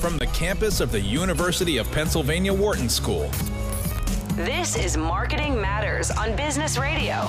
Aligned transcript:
from 0.00 0.16
the 0.16 0.26
campus 0.28 0.80
of 0.80 0.90
the 0.90 1.00
University 1.00 1.76
of 1.76 1.90
Pennsylvania 1.92 2.54
Wharton 2.54 2.88
School. 2.88 3.30
This 4.34 4.74
is 4.74 4.96
Marketing 4.96 5.60
Matters 5.60 6.10
on 6.10 6.34
Business 6.36 6.78
Radio. 6.78 7.28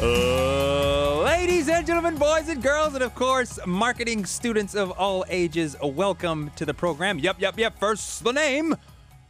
Uh, 0.00 1.22
ladies 1.22 1.68
and 1.68 1.86
gentlemen, 1.86 2.16
boys 2.16 2.48
and 2.48 2.62
girls, 2.62 2.94
and 2.94 3.04
of 3.04 3.14
course, 3.14 3.58
marketing 3.66 4.24
students 4.24 4.74
of 4.74 4.90
all 4.92 5.26
ages, 5.28 5.76
welcome 5.82 6.50
to 6.56 6.64
the 6.64 6.72
program. 6.72 7.18
Yep, 7.18 7.36
yep, 7.38 7.58
yep. 7.58 7.78
First, 7.78 8.24
the 8.24 8.32
name 8.32 8.74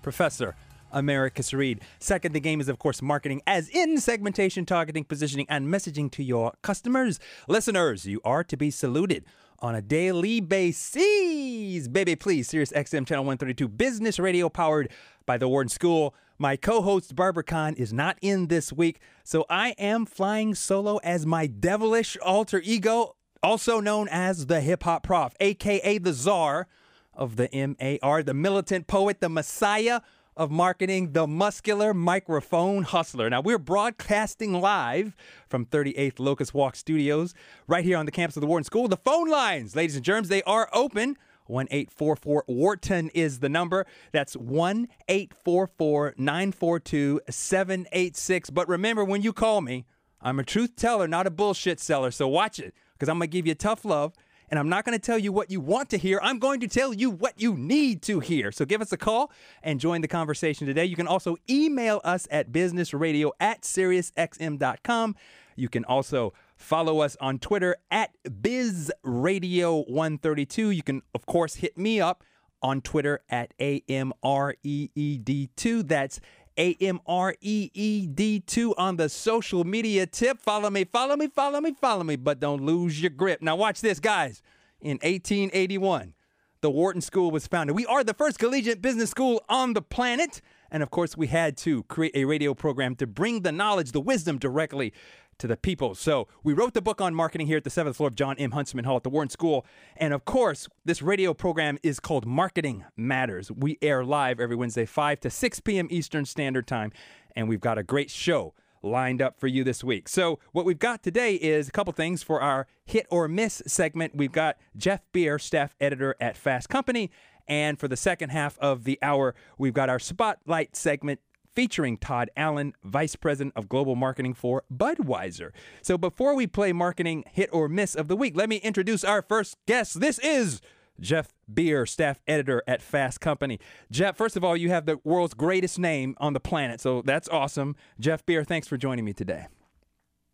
Professor 0.03 0.55
Americus 0.93 1.53
Reed. 1.53 1.81
Second, 1.99 2.35
the 2.35 2.41
game 2.41 2.61
is, 2.61 2.69
of 2.69 2.79
course, 2.79 3.03
marketing, 3.03 3.43
as 3.49 3.69
in 3.71 3.99
segmentation, 3.99 4.65
targeting, 4.65 5.03
positioning, 5.03 5.47
and 5.49 5.67
messaging 5.67 6.09
to 6.13 6.23
your 6.23 6.53
customers. 6.63 7.19
Listeners, 7.49 8.07
you 8.07 8.21
are 8.25 8.45
to 8.45 8.57
be 8.57 8.71
saluted 8.71 9.25
on 9.61 9.75
a 9.75 9.83
daily 9.83 10.41
basis. 10.41 11.89
Baby, 11.89 12.17
please, 12.17 12.49
Sirius 12.49 12.73
XM 12.73 13.07
Channel 13.07 13.25
132, 13.25 13.69
business 13.69 14.19
radio 14.19 14.49
powered 14.49 14.91
by 15.25 15.39
the 15.39 15.49
Wharton 15.49 15.69
School. 15.69 16.15
My 16.39 16.57
co 16.57 16.83
host, 16.83 17.15
Barbara 17.15 17.45
Kahn, 17.45 17.75
is 17.75 17.93
not 17.93 18.19
in 18.21 18.49
this 18.49 18.73
week, 18.73 19.01
so 19.25 19.47
I 19.49 19.71
am 19.79 20.07
flying 20.07 20.55
solo 20.55 20.99
as 20.99 21.25
my 21.25 21.47
devilish 21.47 22.17
alter 22.19 22.61
ego, 22.65 23.17
also 23.43 23.81
known 23.81 24.09
as 24.09 24.47
the 24.47 24.61
hip 24.61 24.83
hop 24.83 25.03
prof, 25.03 25.35
aka 25.41 25.99
the 25.99 26.13
czar 26.13 26.69
of 27.15 27.37
the 27.37 27.49
MAR, 27.53 28.23
the 28.23 28.35
militant 28.35 28.87
poet, 28.87 29.21
the 29.21 29.29
messiah 29.29 30.01
of 30.37 30.51
marketing, 30.51 31.13
the 31.13 31.27
muscular 31.27 31.95
microphone 31.95 32.83
hustler. 32.83 33.31
Now, 33.31 33.41
we're 33.41 33.59
broadcasting 33.59 34.61
live 34.61 35.17
from 35.49 35.65
38th 35.65 36.19
Locust 36.19 36.53
Walk 36.53 36.77
Studios 36.77 37.35
right 37.67 37.85
here 37.85 37.97
on 37.97 38.07
the 38.07 38.13
campus 38.13 38.37
of 38.37 38.43
the 38.43 38.47
Wharton 38.47 38.65
School. 38.65 38.89
The 38.89 38.99
phone 38.99 39.29
lines, 39.29 39.75
ladies 39.75 39.97
and 39.97 40.05
germs, 40.05 40.29
they 40.29 40.43
are 40.43 40.69
open. 40.73 41.17
1 41.47 41.69
844 41.71 42.45
Wharton 42.49 43.09
is 43.15 43.39
the 43.39 43.49
number. 43.49 43.87
That's 44.13 44.37
1 44.37 44.89
844 45.09 46.15
942 46.19 47.21
786. 47.31 48.51
But 48.51 48.69
remember, 48.69 49.05
when 49.05 49.23
you 49.23 49.33
call 49.33 49.61
me, 49.61 49.85
I'm 50.21 50.39
a 50.39 50.45
truth 50.45 50.77
teller, 50.77 51.07
not 51.07 51.27
a 51.27 51.31
bullshit 51.31 51.79
seller. 51.81 52.11
So 52.11 52.27
watch 52.27 52.59
it 52.59 52.75
because 52.95 53.09
I'm 53.09 53.19
going 53.19 53.31
to 53.31 53.37
give 53.37 53.47
you 53.47 53.55
tough 53.55 53.85
love 53.85 54.13
and 54.49 54.59
I'm 54.59 54.69
not 54.69 54.85
going 54.85 54.99
to 54.99 55.05
tell 55.05 55.19
you 55.19 55.33
what 55.33 55.51
you 55.51 55.61
want 55.61 55.91
to 55.91 55.99
hear. 55.99 56.19
I'm 56.23 56.39
going 56.39 56.61
to 56.61 56.69
tell 56.69 56.95
you 56.95 57.11
what 57.11 57.41
you 57.41 57.57
need 57.57 58.03
to 58.03 58.21
hear. 58.21 58.53
So 58.53 58.65
give 58.65 58.81
us 58.81 58.93
a 58.93 58.97
call 58.97 59.33
and 59.63 59.81
join 59.81 60.01
the 60.01 60.09
conversation 60.09 60.67
today. 60.67 60.85
You 60.85 60.97
can 60.97 61.07
also 61.07 61.37
email 61.49 62.01
us 62.05 62.27
at 62.31 62.53
businessradio 62.53 63.31
at 63.41 63.63
SiriusXM.com. 63.63 65.17
You 65.57 65.69
can 65.69 65.85
also 65.85 66.33
follow 66.57 67.01
us 67.01 67.17
on 67.21 67.39
Twitter 67.39 67.77
at 67.91 68.11
BizRadio132. 68.25 70.77
You 70.77 70.83
can, 70.83 71.03
of 71.15 71.27
course, 71.27 71.57
hit 71.57 71.79
me 71.79 72.01
up 72.01 72.25
on 72.63 72.81
Twitter 72.81 73.21
at 73.29 73.53
AMREED2. 73.59 75.87
That's 75.87 76.21
A 76.59 76.77
M 76.81 77.01
R 77.07 77.35
E 77.41 77.71
E 77.75 78.07
D 78.07 78.41
2 78.41 78.75
on 78.77 78.97
the 78.97 79.09
social 79.09 79.65
media 79.65 80.07
tip. 80.07 80.41
Follow 80.41 80.71
me, 80.71 80.85
follow 80.85 81.17
me, 81.17 81.29
follow 81.29 81.61
me, 81.61 81.73
follow 81.73 82.05
me, 82.05 82.17
but 82.17 82.41
don't 82.41 82.63
lose 82.63 83.01
your 83.01 83.11
grip. 83.11 83.43
Now, 83.43 83.57
watch 83.57 83.81
this, 83.81 84.01
guys. 84.01 84.43
In 84.81 84.99
1881, 85.03 86.15
the 86.61 86.71
Wharton 86.71 87.01
School 87.01 87.31
was 87.31 87.47
founded. 87.47 87.77
We 87.77 87.87
are 87.87 88.05
the 88.05 88.15
first 88.15 88.39
collegiate 88.39 88.83
business 88.83 89.11
school 89.11 89.43
on 89.49 89.73
the 89.73 89.83
planet. 89.83 90.41
And 90.71 90.83
of 90.83 90.91
course, 90.91 91.17
we 91.17 91.29
had 91.29 91.57
to 91.59 91.85
create 91.85 92.15
a 92.15 92.25
radio 92.25 92.55
program 92.55 92.97
to 92.97 93.07
bring 93.07 93.43
the 93.43 93.53
knowledge, 93.53 93.93
the 93.93 94.01
wisdom 94.01 94.39
directly 94.39 94.93
to 95.39 95.47
the 95.47 95.57
people. 95.57 95.95
So 95.95 96.29
we 96.43 96.53
wrote 96.53 96.75
the 96.75 96.83
book 96.83 97.01
on 97.01 97.15
marketing 97.15 97.47
here 97.47 97.59
at 97.59 97.65
the 97.65 97.71
seventh 97.71 97.97
floor 97.97 98.09
of 98.09 98.15
John 98.15 98.37
M. 98.39 98.53
Huntsman 98.53 98.85
Hall 98.85 98.97
at 98.97 99.03
the 99.03 99.11
Wharton 99.11 99.31
School. 99.31 99.67
And 99.97 100.13
of 100.13 100.25
course, 100.25 100.69
this 100.85 101.03
radio 101.03 101.35
program 101.35 101.79
is 101.83 102.01
called 102.01 102.27
Marketing 102.27 102.85
Matters. 102.97 103.51
We 103.51 103.79
air 103.83 104.05
live 104.05 104.41
every 104.41 104.57
Wednesday, 104.57 104.87
5 104.87 105.21
to 105.21 105.31
6 105.31 105.61
p.m. 105.61 105.89
Eastern 105.91 106.25
Standard 106.25 106.67
Time. 106.67 106.93
And 107.35 107.49
we've 107.49 107.61
got 107.61 107.79
a 107.79 107.83
great 107.83 108.11
show 108.11 108.55
lined 108.83 109.21
up 109.21 109.39
for 109.39 109.47
you 109.47 109.65
this 109.65 109.83
week. 109.83 110.09
So 110.09 110.39
what 110.53 110.65
we've 110.65 110.79
got 110.79 111.03
today 111.03 111.35
is 111.35 111.69
a 111.69 111.73
couple 111.73 111.93
things 111.93 112.23
for 112.23 112.41
our 112.41 112.67
hit 112.85 113.07
or 113.11 113.29
miss 113.29 113.63
segment. 113.67 114.17
We've 114.17 114.33
got 114.33 114.57
Jeff 114.77 115.01
Beer, 115.13 115.39
staff 115.39 115.75
editor 115.81 116.15
at 116.21 116.37
Fast 116.37 116.69
Company. 116.69 117.11
And 117.49 117.79
for 117.79 117.89
the 117.89 117.97
second 117.97 118.31
half 118.31 118.59
of 118.59 118.85
the 118.85 118.99
hour, 119.03 119.35
we've 119.57 119.75
got 119.75 119.89
our 119.89 119.99
spotlight 119.99 120.75
segment 120.75 121.21
featuring 121.57 121.97
Todd 121.97 122.31
Allen, 122.37 122.75
Vice 122.85 123.17
President 123.17 123.55
of 123.57 123.69
Global 123.69 123.97
Marketing 123.97 124.35
for 124.35 124.63
Budweiser. 124.73 125.51
So 125.83 125.97
before 125.97 126.37
we 126.37 126.47
play 126.47 126.73
marketing 126.73 127.25
hit 127.33 127.49
or 127.51 127.67
miss 127.69 127.95
of 127.95 128.09
the 128.09 128.17
week, 128.17 128.37
let 128.37 128.49
me 128.49 128.57
introduce 128.57 129.03
our 129.03 129.23
first 129.23 129.57
guest. 129.67 130.01
This 130.01 130.19
is 130.19 130.61
Jeff 131.01 131.33
Beer, 131.53 131.87
staff 131.87 132.21
editor 132.29 132.63
at 132.69 132.83
Fast 132.83 133.21
Company. 133.21 133.59
Jeff, 133.91 134.17
first 134.17 134.37
of 134.37 134.45
all, 134.45 134.57
you 134.57 134.69
have 134.69 134.85
the 134.87 135.01
world's 135.03 135.35
greatest 135.35 135.79
name 135.79 136.15
on 136.19 136.35
the 136.35 136.41
planet, 136.41 136.81
so 136.81 137.03
that's 137.03 137.29
awesome. 137.31 137.75
Jeff 137.99 138.25
Beer, 138.27 138.45
thanks 138.45 138.69
for 138.69 138.77
joining 138.77 139.05
me 139.05 139.15
today. 139.15 139.47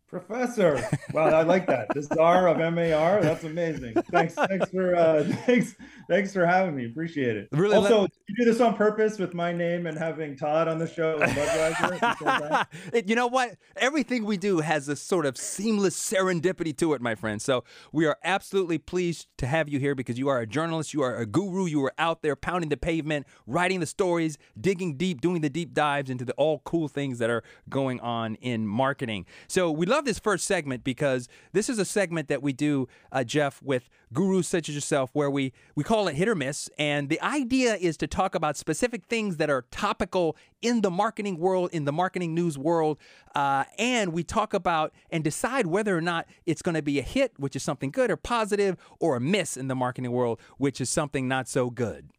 Professor. 0.07 0.87
Wow, 1.11 1.25
I 1.25 1.41
like 1.41 1.65
that. 1.67 1.87
The 1.93 2.03
czar 2.03 2.47
of 2.47 2.57
MAR. 2.57 3.21
That's 3.21 3.43
amazing. 3.43 3.95
Thanks, 4.11 4.35
thanks 4.35 4.69
for 4.69 4.95
uh, 4.95 5.23
thanks, 5.45 5.75
thanks 6.07 6.33
for 6.33 6.45
having 6.45 6.75
me. 6.75 6.85
Appreciate 6.85 7.35
it. 7.35 7.49
Really 7.51 7.75
also, 7.75 8.01
let- 8.01 8.11
you 8.27 8.35
do 8.35 8.45
this 8.51 8.61
on 8.61 8.75
purpose 8.75 9.17
with 9.17 9.33
my 9.33 9.51
name 9.51 9.87
and 9.87 9.97
having 9.97 10.35
Todd 10.35 10.67
on 10.67 10.77
the 10.77 10.87
show 10.87 11.19
Budweiser. 11.19 12.01
at 12.01 12.01
the 12.01 12.15
same 12.17 12.49
time? 12.49 12.65
It- 12.93 13.09
you 13.09 13.15
know 13.15 13.27
what? 13.27 13.55
Everything 13.77 14.25
we 14.25 14.37
do 14.37 14.59
has 14.59 14.87
a 14.87 14.95
sort 14.95 15.25
of 15.25 15.37
seamless 15.37 15.95
serendipity 15.95 16.75
to 16.77 16.93
it, 16.93 17.01
my 17.01 17.15
friend. 17.15 17.41
So 17.41 17.63
we 17.91 18.05
are 18.05 18.17
absolutely 18.23 18.77
pleased 18.77 19.27
to 19.37 19.47
have 19.47 19.67
you 19.67 19.79
here 19.79 19.95
because 19.95 20.19
you 20.19 20.27
are 20.29 20.39
a 20.39 20.47
journalist, 20.47 20.93
you 20.93 21.01
are 21.01 21.15
a 21.15 21.25
guru, 21.25 21.65
you 21.65 21.83
are 21.85 21.93
out 21.97 22.21
there 22.21 22.35
pounding 22.35 22.69
the 22.69 22.77
pavement, 22.77 23.25
writing 23.47 23.79
the 23.79 23.85
stories, 23.85 24.37
digging 24.59 24.95
deep, 24.95 25.21
doing 25.21 25.41
the 25.41 25.49
deep 25.49 25.73
dives 25.73 26.09
into 26.09 26.23
the 26.25 26.33
all 26.33 26.59
cool 26.65 26.87
things 26.87 27.19
that 27.19 27.29
are 27.29 27.43
going 27.69 27.99
on 27.99 28.35
in 28.35 28.67
marketing. 28.67 29.25
So 29.47 29.71
we 29.71 29.85
love 29.85 30.02
this 30.05 30.19
first 30.19 30.45
segment 30.45 30.83
because 30.83 31.27
this 31.51 31.69
is 31.69 31.79
a 31.79 31.85
segment 31.85 32.27
that 32.27 32.41
we 32.41 32.53
do, 32.53 32.87
uh, 33.11 33.23
Jeff, 33.23 33.61
with 33.61 33.89
gurus 34.13 34.47
such 34.47 34.69
as 34.69 34.75
yourself, 34.75 35.09
where 35.13 35.29
we 35.29 35.53
we 35.75 35.83
call 35.83 36.07
it 36.07 36.15
hit 36.15 36.27
or 36.27 36.35
miss, 36.35 36.69
and 36.77 37.09
the 37.09 37.21
idea 37.21 37.75
is 37.75 37.97
to 37.97 38.07
talk 38.07 38.35
about 38.35 38.57
specific 38.57 39.05
things 39.05 39.37
that 39.37 39.49
are 39.49 39.63
topical 39.71 40.35
in 40.61 40.81
the 40.81 40.91
marketing 40.91 41.37
world, 41.39 41.69
in 41.73 41.85
the 41.85 41.91
marketing 41.91 42.33
news 42.35 42.57
world, 42.57 42.97
uh, 43.35 43.63
and 43.77 44.13
we 44.13 44.23
talk 44.23 44.53
about 44.53 44.93
and 45.09 45.23
decide 45.23 45.67
whether 45.67 45.97
or 45.97 46.01
not 46.01 46.27
it's 46.45 46.61
going 46.61 46.75
to 46.75 46.81
be 46.81 46.99
a 46.99 47.03
hit, 47.03 47.33
which 47.37 47.55
is 47.55 47.63
something 47.63 47.91
good 47.91 48.11
or 48.11 48.17
positive, 48.17 48.77
or 48.99 49.15
a 49.15 49.19
miss 49.19 49.57
in 49.57 49.67
the 49.67 49.75
marketing 49.75 50.11
world, 50.11 50.39
which 50.57 50.79
is 50.79 50.89
something 50.89 51.27
not 51.27 51.47
so 51.47 51.69
good. 51.69 52.09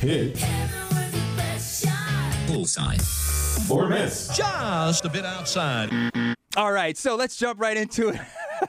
Hit 0.00 0.38
Bullseye. 2.46 2.96
or 3.70 3.88
miss. 3.88 4.28
Just 4.36 5.04
a 5.04 5.08
bit 5.08 5.24
outside. 5.24 5.90
All 6.56 6.72
right, 6.72 6.96
so 6.96 7.16
let's 7.16 7.36
jump 7.36 7.60
right 7.60 7.76
into 7.76 8.10
it. 8.10 8.20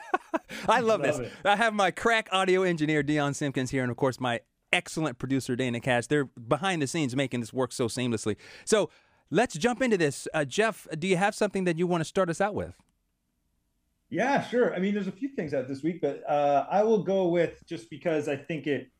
I 0.68 0.80
love, 0.80 1.00
Love 1.00 1.02
this. 1.02 1.18
it. 1.18 1.32
I 1.44 1.56
have 1.56 1.72
my 1.72 1.90
crack 1.90 2.28
audio 2.32 2.62
engineer 2.62 3.02
Dion 3.02 3.32
Simpkins 3.34 3.70
here, 3.70 3.82
and 3.82 3.90
of 3.90 3.96
course 3.96 4.18
my 4.20 4.40
excellent 4.72 5.18
producer 5.18 5.54
Dana 5.54 5.80
Cash. 5.80 6.08
They're 6.08 6.24
behind 6.24 6.82
the 6.82 6.86
scenes 6.86 7.14
making 7.14 7.40
this 7.40 7.52
work 7.52 7.72
so 7.72 7.86
seamlessly. 7.86 8.36
So 8.64 8.90
let's 9.30 9.56
jump 9.56 9.82
into 9.82 9.96
this. 9.96 10.26
Uh, 10.34 10.44
Jeff, 10.44 10.88
do 10.98 11.06
you 11.06 11.16
have 11.16 11.34
something 11.34 11.64
that 11.64 11.78
you 11.78 11.86
want 11.86 12.00
to 12.00 12.04
start 12.04 12.28
us 12.28 12.40
out 12.40 12.54
with? 12.54 12.74
Yeah, 14.10 14.42
sure. 14.42 14.74
I 14.74 14.78
mean, 14.78 14.94
there's 14.94 15.08
a 15.08 15.12
few 15.12 15.28
things 15.30 15.54
out 15.54 15.66
this 15.68 15.82
week, 15.82 16.00
but 16.00 16.22
uh, 16.28 16.66
I 16.70 16.82
will 16.82 17.02
go 17.02 17.26
with 17.28 17.64
just 17.66 17.90
because 17.90 18.28
I 18.28 18.36
think 18.36 18.66
it. 18.66 18.90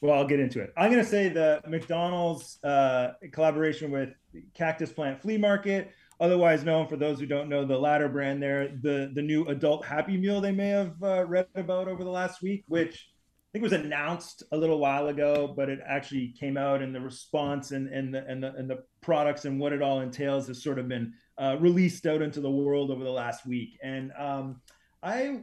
Well, 0.00 0.12
I'll 0.14 0.26
get 0.26 0.38
into 0.38 0.60
it. 0.60 0.72
I'm 0.76 0.90
going 0.90 1.02
to 1.02 1.08
say 1.08 1.30
the 1.30 1.62
McDonald's 1.66 2.62
uh, 2.62 3.12
collaboration 3.32 3.90
with 3.90 4.10
Cactus 4.52 4.92
Plant 4.92 5.22
Flea 5.22 5.38
Market, 5.38 5.92
otherwise 6.20 6.64
known 6.64 6.86
for 6.88 6.96
those 6.96 7.18
who 7.20 7.26
don't 7.26 7.48
know 7.48 7.64
the 7.64 7.78
latter 7.78 8.08
brand 8.08 8.42
there, 8.42 8.68
the 8.82 9.10
the 9.14 9.22
new 9.22 9.46
adult 9.46 9.84
Happy 9.84 10.16
Meal 10.16 10.40
they 10.40 10.52
may 10.52 10.68
have 10.68 10.94
uh, 11.02 11.24
read 11.26 11.46
about 11.54 11.88
over 11.88 12.04
the 12.04 12.10
last 12.10 12.42
week, 12.42 12.64
which 12.68 12.94
I 12.94 13.48
think 13.52 13.62
was 13.62 13.72
announced 13.72 14.42
a 14.52 14.56
little 14.56 14.78
while 14.78 15.08
ago, 15.08 15.52
but 15.56 15.68
it 15.68 15.78
actually 15.86 16.34
came 16.38 16.56
out, 16.56 16.82
and 16.82 16.94
the 16.94 17.00
response 17.00 17.70
and 17.70 17.88
and 17.88 18.12
the 18.14 18.24
and 18.26 18.42
the 18.42 18.52
and 18.54 18.68
the 18.68 18.84
products 19.00 19.44
and 19.44 19.60
what 19.60 19.72
it 19.72 19.82
all 19.82 20.00
entails 20.00 20.48
has 20.48 20.62
sort 20.62 20.78
of 20.78 20.88
been 20.88 21.12
uh, 21.38 21.56
released 21.60 22.06
out 22.06 22.22
into 22.22 22.40
the 22.40 22.50
world 22.50 22.90
over 22.90 23.04
the 23.04 23.10
last 23.10 23.46
week. 23.46 23.78
And 23.82 24.12
um, 24.18 24.60
I, 25.02 25.40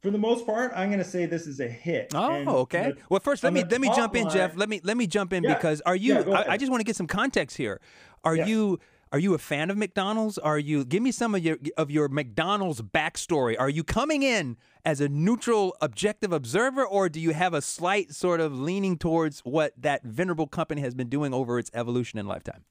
for 0.00 0.10
the 0.10 0.18
most 0.18 0.46
part, 0.46 0.72
I'm 0.74 0.88
going 0.88 0.98
to 1.00 1.04
say 1.04 1.26
this 1.26 1.46
is 1.46 1.60
a 1.60 1.68
hit. 1.68 2.12
Oh, 2.14 2.32
And, 2.32 2.48
okay. 2.48 2.88
know, 2.88 2.94
well, 3.10 3.20
first, 3.20 3.44
let 3.44 3.52
me 3.52 3.62
let 3.62 3.80
me 3.80 3.88
jump 3.94 4.16
in, 4.16 4.28
Jeff. 4.28 4.56
Let 4.56 4.68
me 4.68 4.80
let 4.82 4.96
me 4.96 5.06
jump 5.06 5.32
in 5.32 5.44
Yeah. 5.44 5.54
because 5.54 5.80
are 5.82 5.96
you? 5.96 6.14
Yeah, 6.14 6.38
I, 6.38 6.52
I 6.52 6.56
just 6.56 6.70
want 6.70 6.80
to 6.80 6.84
get 6.84 6.96
some 6.96 7.06
context 7.06 7.56
here. 7.56 7.80
Are 8.24 8.34
Yeah. 8.36 8.46
you? 8.46 8.78
Are 9.12 9.18
you 9.18 9.34
a 9.34 9.38
fan 9.38 9.70
of 9.70 9.76
McDonald's? 9.76 10.38
Are 10.38 10.58
you? 10.58 10.86
Give 10.86 11.02
me 11.02 11.12
some 11.12 11.34
of 11.34 11.44
your 11.44 11.58
of 11.76 11.90
your 11.90 12.08
McDonald's 12.08 12.80
backstory. 12.80 13.54
Are 13.58 13.68
you 13.68 13.84
coming 13.84 14.22
in 14.22 14.56
as 14.86 15.02
a 15.02 15.08
neutral, 15.08 15.76
objective 15.82 16.32
observer, 16.32 16.84
or 16.84 17.10
do 17.10 17.20
you 17.20 17.34
have 17.34 17.52
a 17.52 17.60
slight 17.60 18.14
sort 18.14 18.40
of 18.40 18.58
leaning 18.58 18.96
towards 18.96 19.40
what 19.40 19.74
that 19.76 20.02
venerable 20.02 20.46
company 20.46 20.80
has 20.80 20.94
been 20.94 21.10
doing 21.10 21.34
over 21.34 21.58
its 21.58 21.70
evolution 21.74 22.18
and 22.18 22.26
lifetime? 22.26 22.64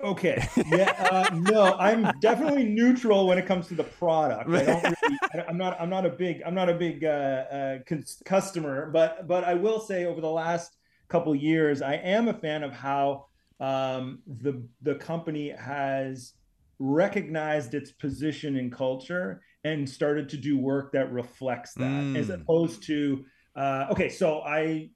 Okay. 0.00 0.46
Yeah. 0.66 0.92
Uh, 1.10 1.34
no, 1.34 1.74
I'm 1.74 2.08
definitely 2.20 2.64
neutral 2.64 3.26
when 3.26 3.38
it 3.38 3.46
comes 3.46 3.66
to 3.68 3.74
the 3.74 3.84
product. 3.84 4.48
I 4.48 4.64
don't 4.64 4.84
really, 4.84 5.44
I'm 5.48 5.58
not. 5.58 5.80
I'm 5.80 5.90
not 5.90 6.06
a 6.06 6.10
big. 6.10 6.42
I'm 6.46 6.54
not 6.54 6.68
a 6.68 6.74
big 6.74 7.04
uh, 7.04 7.08
uh, 7.08 7.78
customer, 8.24 8.88
but 8.92 9.26
but 9.26 9.42
I 9.42 9.54
will 9.54 9.80
say 9.80 10.04
over 10.04 10.20
the 10.20 10.30
last 10.30 10.76
couple 11.08 11.34
years, 11.34 11.82
I 11.82 11.94
am 11.94 12.28
a 12.28 12.34
fan 12.34 12.62
of 12.62 12.72
how 12.72 13.26
um, 13.62 14.18
the 14.26 14.66
the 14.82 14.96
company 14.96 15.50
has 15.50 16.34
recognized 16.78 17.74
its 17.74 17.92
position 17.92 18.56
in 18.56 18.70
culture 18.70 19.40
and 19.62 19.88
started 19.88 20.28
to 20.30 20.36
do 20.36 20.58
work 20.58 20.92
that 20.92 21.12
reflects 21.12 21.72
that, 21.74 22.04
as 22.16 22.28
Mm. 22.28 22.40
opposed 22.42 22.82
to. 22.84 23.24
Uh, 23.54 23.86
okay, 23.92 24.08
so 24.08 24.40
I 24.40 24.90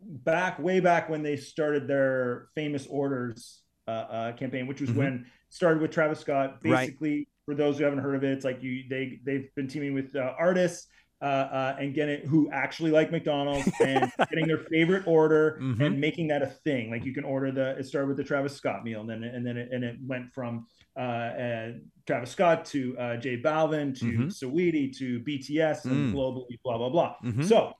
back 0.00 0.58
way 0.58 0.80
back 0.80 1.08
when 1.08 1.22
they 1.22 1.36
started 1.36 1.88
their 1.88 2.48
famous 2.54 2.86
orders 2.86 3.62
uh, 3.88 3.90
uh, 3.90 4.32
campaign, 4.36 4.66
which 4.66 4.80
was 4.80 4.90
Mhm. 4.90 4.96
when 4.96 5.26
started 5.50 5.82
with 5.82 5.90
Travis 5.90 6.20
Scott. 6.20 6.60
Right. 6.64 6.86
Basically, 6.86 7.28
for 7.44 7.54
those 7.54 7.76
who 7.78 7.84
haven't 7.84 7.98
heard 7.98 8.14
of 8.14 8.24
it, 8.24 8.32
it's 8.32 8.44
like 8.44 8.62
you 8.62 8.84
they 8.88 9.20
they've 9.24 9.52
been 9.56 9.68
teaming 9.68 9.94
with 9.94 10.14
uh, 10.16 10.34
artists 10.38 10.86
uh, 11.22 11.24
uh, 11.24 11.76
and 11.78 11.94
getting 11.94 12.26
who 12.26 12.50
actually 12.52 12.90
like 12.90 13.10
McDonald's 13.10 13.68
and 13.80 14.10
getting 14.30 14.46
their 14.46 14.58
favorite 14.70 15.06
order 15.06 15.58
Mhm. 15.60 15.86
and 15.86 16.00
making 16.00 16.28
that 16.28 16.42
a 16.42 16.46
thing. 16.46 16.90
Like 16.90 17.04
you 17.04 17.14
can 17.14 17.24
order 17.24 17.50
the 17.52 17.78
it 17.78 17.86
started 17.86 18.08
with 18.08 18.16
the 18.16 18.24
Travis 18.24 18.54
Scott 18.56 18.84
meal, 18.84 19.00
and 19.00 19.08
then 19.08 19.24
and 19.24 19.46
then 19.46 19.56
it, 19.56 19.68
and 19.72 19.84
it 19.84 19.96
went 20.06 20.32
from 20.32 20.66
uh, 20.96 21.00
uh, 21.00 21.72
Travis 22.06 22.30
Scott 22.30 22.64
to 22.66 22.96
uh, 22.98 23.16
J 23.16 23.40
Balvin 23.40 23.98
to 24.00 24.04
Mhm. 24.04 24.26
Saweetie 24.26 24.96
to 24.98 25.20
BTS 25.20 25.84
and 25.86 26.12
Mm. 26.12 26.14
globally, 26.14 26.58
blah 26.62 26.78
blah 26.78 26.88
blah. 26.90 27.16
Mhm. 27.22 27.44
So 27.44 27.72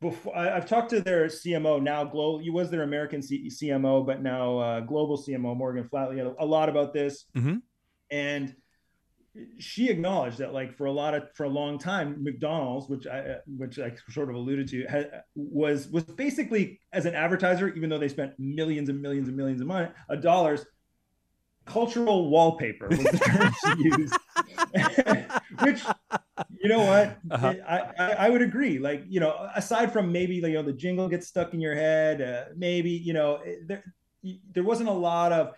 before 0.00 0.36
I, 0.36 0.56
I've 0.56 0.66
talked 0.66 0.90
to 0.90 1.00
their 1.00 1.26
CMO 1.26 1.80
now. 1.82 2.04
Global, 2.04 2.38
he 2.38 2.50
was 2.50 2.70
their 2.70 2.82
American 2.82 3.22
C, 3.22 3.48
CMO, 3.48 4.04
but 4.04 4.22
now 4.22 4.58
uh, 4.58 4.80
global 4.80 5.16
CMO 5.16 5.56
Morgan 5.56 5.88
Flatley 5.88 6.20
a, 6.20 6.34
a 6.42 6.44
lot 6.46 6.68
about 6.68 6.92
this, 6.92 7.26
Mhm. 7.36 7.62
and 8.10 8.54
she 9.58 9.88
acknowledged 9.88 10.38
that 10.38 10.52
like 10.52 10.76
for 10.76 10.86
a 10.86 10.92
lot 10.92 11.14
of 11.14 11.24
for 11.34 11.44
a 11.44 11.48
long 11.48 11.78
time 11.78 12.22
McDonald's, 12.22 12.88
which 12.88 13.06
I 13.06 13.36
which 13.46 13.78
I 13.78 13.92
sort 14.10 14.30
of 14.30 14.36
alluded 14.36 14.68
to, 14.68 14.84
had, 14.86 15.22
was 15.34 15.88
was 15.88 16.04
basically 16.04 16.80
as 16.92 17.06
an 17.06 17.14
advertiser, 17.14 17.68
even 17.74 17.90
though 17.90 17.98
they 17.98 18.08
spent 18.08 18.32
millions 18.38 18.88
and 18.88 19.02
millions 19.02 19.28
and 19.28 19.36
millions 19.36 19.60
of 19.60 19.66
money 19.66 19.88
of 20.08 20.22
dollars. 20.22 20.64
Cultural 21.66 22.28
wallpaper 22.28 22.92
was 22.94 23.10
the 23.10 23.18
term 23.18 23.50
she 23.54 23.72
used, 23.78 24.18
which 25.60 25.82
you 26.60 26.68
know 26.68 26.82
what 26.82 27.18
Uh-huh. 27.30 27.54
I, 27.66 27.80
I 27.98 28.12
I 28.26 28.30
would 28.30 28.42
agree. 28.42 28.78
Like 28.78 29.04
you 29.08 29.20
know, 29.20 29.48
aside 29.54 29.92
from 29.92 30.12
maybe 30.12 30.40
like, 30.40 30.50
you 30.50 30.56
know 30.56 30.62
the 30.62 30.72
jingle 30.74 31.08
gets 31.08 31.26
stuck 31.26 31.54
in 31.54 31.60
your 31.60 31.74
head, 31.74 32.20
uh, 32.20 32.44
maybe 32.56 32.90
you 32.90 33.14
know 33.14 33.40
there 33.66 33.84
there 34.52 34.64
wasn't 34.64 34.88
a 34.88 34.92
lot 34.92 35.32
of. 35.32 35.54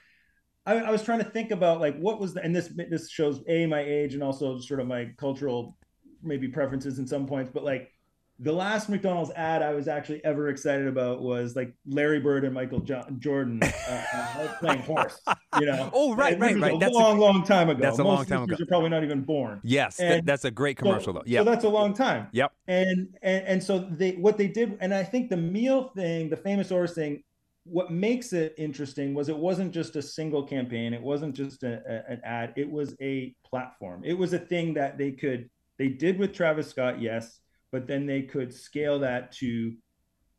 I, 0.67 0.75
I 0.79 0.91
was 0.91 1.03
trying 1.03 1.19
to 1.21 1.25
think 1.25 1.51
about 1.53 1.81
like 1.81 1.97
what 1.99 2.21
was 2.21 2.35
the 2.35 2.43
and 2.43 2.55
this 2.55 2.69
this 2.91 3.09
shows 3.11 3.41
a 3.49 3.67
my 3.67 3.81
age 3.81 4.15
and 4.15 4.23
also 4.23 4.59
sort 4.59 4.81
of 4.81 4.87
my 4.87 5.11
cultural 5.17 5.77
maybe 6.23 6.49
preferences 6.49 6.99
in 6.99 7.07
some 7.07 7.27
points, 7.27 7.51
but 7.53 7.63
like 7.65 7.93
the 8.39 8.53
last 8.53 8.91
McDonald's 8.91 9.31
ad 9.35 9.63
I 9.63 9.73
was 9.73 9.89
actually 9.89 10.23
ever 10.23 10.49
excited 10.51 10.87
about 10.89 11.23
was 11.23 11.57
like 11.57 11.73
Larry 11.87 12.21
Bird 12.21 12.45
and 12.45 12.53
Michael 12.53 12.81
jo- 12.81 13.07
Jordan 13.19 13.61
uh, 13.63 14.03
uh, 14.13 14.49
playing 14.61 14.81
horse. 14.83 15.19
You 15.59 15.65
know, 15.67 15.89
Oh, 15.95 16.15
right, 16.15 16.39
right, 16.39 16.55
right. 16.59 16.75
A 16.75 16.79
That's 16.79 16.95
a- 16.95 16.99
long, 16.99 17.19
long 17.19 17.45
time 17.45 17.71
ago. 17.71 17.81
that's 17.81 17.99
a 17.99 18.05
long 18.05 18.27
time 18.27 18.43
ago. 18.43 18.57
You're 18.59 18.67
probably 18.67 18.91
not 18.91 19.05
even 19.05 19.23
born. 19.23 19.61
Yes, 19.65 19.97
th- 19.97 20.25
that's 20.25 20.45
a 20.45 20.51
great 20.51 20.79
So- 20.79 20.83
commercial 20.85 21.15
though. 21.15 21.23
Yeah. 21.25 21.41
So 21.41 21.45
that's 21.45 21.65
a 21.65 21.69
long 21.71 21.95
time. 21.95 22.27
Yep. 22.33 22.53
And, 22.69 23.09
and 23.23 23.47
and 23.47 23.63
so 23.63 23.79
they 23.79 24.13
what 24.17 24.37
they 24.37 24.49
did, 24.49 24.77
and 24.81 24.93
I 24.93 25.03
think 25.05 25.31
the 25.31 25.39
meal 25.39 25.93
thing, 25.97 26.29
the 26.29 26.37
famous 26.37 26.71
orders 26.71 26.93
thing, 26.95 27.23
what 27.69 27.91
makes 27.91 28.33
it 28.33 28.55
interesting 28.59 29.13
was 29.15 29.29
it 29.29 29.37
wasn't 29.37 29.73
just 29.73 29.97
a 29.97 30.03
single 30.03 30.43
campaign. 30.43 30.95
It 30.95 31.03
wasn't 31.03 31.35
just 31.35 31.63
a, 31.63 31.83
a- 31.87 32.13
an 32.13 32.21
ad. 32.25 32.53
It 32.57 32.71
was 32.71 32.95
a 33.01 33.35
platform. 33.45 34.03
It 34.05 34.15
was 34.17 34.33
a 34.33 34.39
thing 34.39 34.75
that 34.75 34.99
they 34.99 35.13
could 35.13 35.51
they 35.79 35.89
did 35.89 36.19
with 36.19 36.33
Travis 36.33 36.69
Scott, 36.69 37.01
yes, 37.01 37.41
but 37.71 37.87
then 37.87 38.07
they 38.07 38.23
could 38.23 38.55
scale 38.55 38.99
that 39.01 39.33
to 39.33 39.75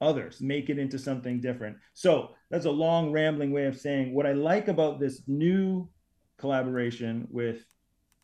others, 0.01 0.41
make 0.41 0.69
it 0.69 0.79
into 0.79 0.97
something 0.97 1.39
different. 1.41 1.77
So 1.93 2.29
that's 2.49 2.65
a 2.65 2.71
long 2.71 3.11
rambling 3.11 3.51
way 3.51 3.65
of 3.65 3.77
saying 3.77 4.13
what 4.13 4.25
I 4.25 4.33
like 4.33 4.67
about 4.67 4.99
this 4.99 5.21
new 5.27 5.89
collaboration 6.37 7.27
with 7.29 7.65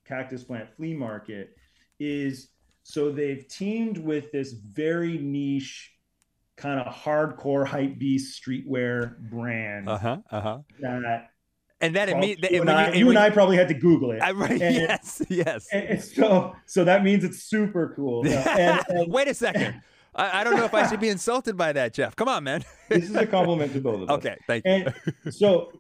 Cactus 0.06 0.44
Plant 0.44 0.70
Flea 0.76 0.94
Market 0.94 1.56
is 2.00 2.50
so 2.84 3.12
they've 3.12 3.48
teamed 3.48 3.98
with 3.98 4.32
this 4.32 4.54
very 4.54 5.18
niche 5.18 5.93
kind 6.56 6.80
of 6.80 6.94
hardcore 6.94 7.66
hype 7.66 7.98
beast 7.98 8.42
streetwear 8.42 9.18
brand 9.30 9.90
Uh 9.90 9.98
huh. 9.98 10.18
Uh 10.32 10.42
huh. 10.42 10.58
that 10.82 11.30
And 11.82 11.96
that 11.96 12.08
that- 12.08 12.52
you, 12.52 12.62
and 12.62 12.70
I, 12.70 12.94
you 12.94 13.10
and 13.10 13.18
I 13.18 13.30
probably 13.30 13.58
had 13.58 13.68
to 13.70 13.74
Google 13.74 14.12
it. 14.12 14.22
I- 14.22 14.32
right, 14.32 14.52
And- 14.62 14.76
yes. 14.76 15.22
Yes. 15.30 15.68
and, 15.72 16.02
so 16.02 16.56
so 16.66 16.84
that 16.84 17.04
means 17.04 17.24
it's 17.24 17.44
super 17.44 17.94
cool. 17.96 18.26
And- 18.28 18.82
and 18.88 19.12
Wait 19.12 19.28
a 19.28 19.34
second. 19.34 19.82
I, 20.16 20.42
I 20.42 20.44
don't 20.44 20.56
know 20.56 20.66
if 20.66 20.74
I 20.76 20.88
should 20.88 21.00
be 21.00 21.10
insulted 21.18 21.58
by 21.58 21.74
that, 21.74 21.92
Jeff. 21.94 22.16
Come 22.16 22.28
on, 22.28 22.44
man. 22.44 22.64
this 22.90 23.06
is 23.10 23.16
a 23.16 23.26
compliment 23.26 23.74
to 23.74 23.82
both 23.82 24.02
of 24.04 24.10
us. 24.12 24.18
okay. 24.18 24.38
Thank 24.46 24.64
you. 24.66 24.72
and 24.72 24.94
so 25.34 25.72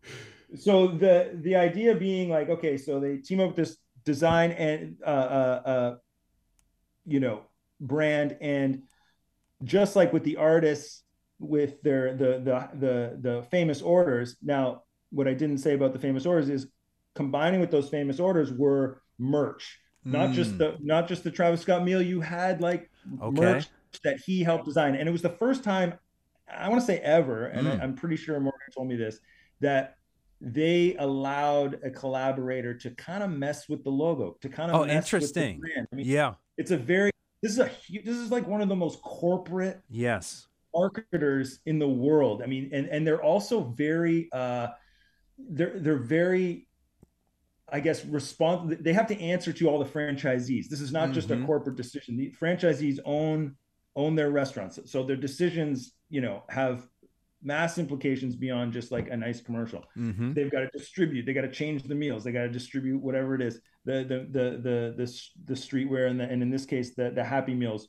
so 0.58 0.88
the 0.88 1.38
the 1.42 1.56
idea 1.56 1.96
being 1.96 2.30
like 2.30 2.50
okay 2.50 2.78
so 2.78 3.00
they 3.00 3.18
team 3.18 3.40
up 3.40 3.48
with 3.50 3.56
this 3.56 3.78
design 4.06 4.52
and 4.52 4.98
uh 5.06 5.10
uh, 5.10 5.62
uh 5.66 5.96
you 7.06 7.20
know 7.20 7.42
brand 7.80 8.38
and 8.42 8.84
just 9.64 9.96
like 9.96 10.12
with 10.14 10.24
the 10.24 10.38
artists 10.38 11.04
with 11.40 11.82
their 11.84 12.14
the 12.16 12.40
the 12.40 12.70
the 12.80 13.18
the 13.22 13.44
famous 13.52 13.82
orders 13.82 14.38
now 14.42 14.84
what 15.12 15.28
i 15.28 15.34
didn't 15.34 15.58
say 15.58 15.74
about 15.74 15.94
the 15.94 16.00
famous 16.00 16.26
orders 16.26 16.50
is 16.50 16.68
combining 17.16 17.60
with 17.60 17.72
those 17.72 17.90
famous 17.90 18.20
orders 18.20 18.52
were 18.52 19.02
merch 19.18 19.80
not 20.06 20.32
just 20.32 20.52
Mm. 20.54 20.58
the 20.58 20.78
not 20.82 21.08
just 21.08 21.24
the 21.24 21.32
travis 21.32 21.62
scott 21.62 21.84
meal 21.84 22.02
you 22.02 22.22
had 22.22 22.62
like 22.62 22.90
Okay. 23.22 23.42
merch 23.42 23.68
that 24.04 24.20
he 24.26 24.44
helped 24.44 24.66
design 24.66 24.96
and 24.96 25.08
it 25.08 25.12
was 25.12 25.22
the 25.22 25.30
first 25.30 25.64
time 25.64 25.94
i 26.52 26.68
want 26.70 26.82
to 26.82 26.86
say 26.88 27.00
ever 27.00 27.46
and 27.48 27.68
Mm. 27.68 27.80
I, 27.80 27.84
i'm 27.84 27.96
pretty 27.96 28.16
sure 28.16 28.40
morgan 28.40 28.60
told 28.76 28.88
me 28.88 28.96
this 28.96 29.20
that 29.60 29.96
they 30.42 30.96
allowed 31.00 31.80
a 31.84 31.90
collaborator 31.90 32.74
to 32.74 32.92
kind 32.92 33.24
of 33.24 33.30
mess 33.30 33.70
with 33.70 33.84
the 33.84 33.90
logo 33.90 34.38
to 34.42 34.50
kind 34.50 34.72
of 34.72 34.82
Oh, 34.82 34.86
mess 34.86 34.96
interesting. 35.06 35.60
with 35.60 35.70
the 35.70 35.74
brand. 35.74 35.88
I 35.92 35.96
mean, 35.96 36.06
Yeah. 36.06 36.34
it's 36.58 36.72
a 36.72 36.78
very 36.78 37.12
this 37.44 37.52
is 37.52 37.60
a 37.60 37.70
this 38.04 38.16
is 38.18 38.32
like 38.32 38.48
one 38.48 38.62
of 38.62 38.70
the 38.70 38.76
most 38.76 39.02
corporate 39.04 39.82
Yes. 39.90 40.48
marketers 40.74 41.60
in 41.68 41.78
the 41.78 41.88
world. 41.88 42.42
I 42.42 42.48
mean, 42.48 42.70
and 42.74 42.88
and 42.88 43.06
they're 43.06 43.22
also 43.22 43.62
very 43.62 44.30
uh 44.32 44.70
they're 45.38 45.80
they're 45.80 45.98
very 45.98 46.68
I 47.72 47.80
guess 47.80 48.06
respond 48.06 48.72
they 48.82 48.94
have 48.94 49.08
to 49.08 49.20
answer 49.20 49.52
to 49.54 49.70
all 49.70 49.78
the 49.80 49.86
franchisees. 49.86 50.68
This 50.70 50.82
is 50.82 50.92
not 50.92 51.12
just 51.12 51.32
a 51.32 51.36
Mhm. 51.36 51.46
corporate 51.46 51.76
decision. 51.76 52.18
The 52.18 52.32
franchisees 52.32 53.00
own 53.06 53.56
own 53.96 54.16
their 54.16 54.32
restaurants. 54.32 54.80
So 54.92 55.04
their 55.04 55.16
decisions, 55.18 55.94
you 56.10 56.22
know, 56.22 56.44
have 56.50 56.88
mass 57.46 57.78
implications 57.78 58.36
beyond 58.38 58.72
just 58.72 58.90
like 58.92 59.10
a 59.10 59.18
nice 59.18 59.42
commercial 59.42 59.84
Mm-hmm. 59.98 60.32
they've 60.32 60.50
got 60.50 60.62
to 60.62 60.70
distribute 60.72 61.26
they 61.26 61.34
got 61.34 61.42
to 61.42 61.52
change 61.52 61.84
the 61.84 61.94
meals 61.94 62.24
they 62.24 62.32
got 62.32 62.44
to 62.44 62.50
distribute 62.50 63.00
whatever 63.00 63.36
it 63.36 63.42
is 63.42 63.60
the 63.86 64.04
the 64.04 64.28
the 64.32 64.50
the 64.58 64.94
the, 64.98 65.20
the 65.46 65.54
streetwear 65.54 66.10
and 66.10 66.20
the, 66.20 66.24
and 66.24 66.42
in 66.42 66.50
this 66.50 66.66
case 66.66 66.96
the 66.96 67.12
the 67.12 67.24
happy 67.24 67.54
meals. 67.54 67.88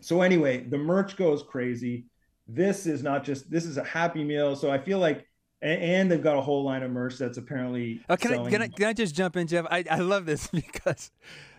So 0.00 0.22
anyway 0.22 0.64
the 0.64 0.78
merch 0.78 1.16
goes 1.16 1.42
crazy. 1.42 2.06
This 2.48 2.86
is 2.86 3.02
not 3.02 3.24
just 3.24 3.50
this 3.50 3.64
is 3.64 3.76
a 3.76 3.84
happy 3.84 4.24
meal. 4.24 4.56
So 4.56 4.70
i 4.70 4.78
feel 4.78 4.98
like 4.98 5.26
and, 5.60 6.10
they've 6.10 6.20
got 6.22 6.36
a 6.36 6.40
whole 6.40 6.64
line 6.64 6.82
of 6.82 6.90
merch 6.90 7.18
that's 7.18 7.38
apparently 7.38 8.00
Oh, 8.08 8.16
can 8.16 8.32
I, 8.32 8.50
can 8.50 8.62
I 8.62 8.68
can 8.68 8.86
I 8.86 8.92
just 8.92 9.14
jump 9.14 9.36
in, 9.36 9.46
Jeff? 9.46 9.64
I, 9.70 9.84
I 9.88 9.98
love 9.98 10.26
this 10.26 10.46
because 10.52 11.12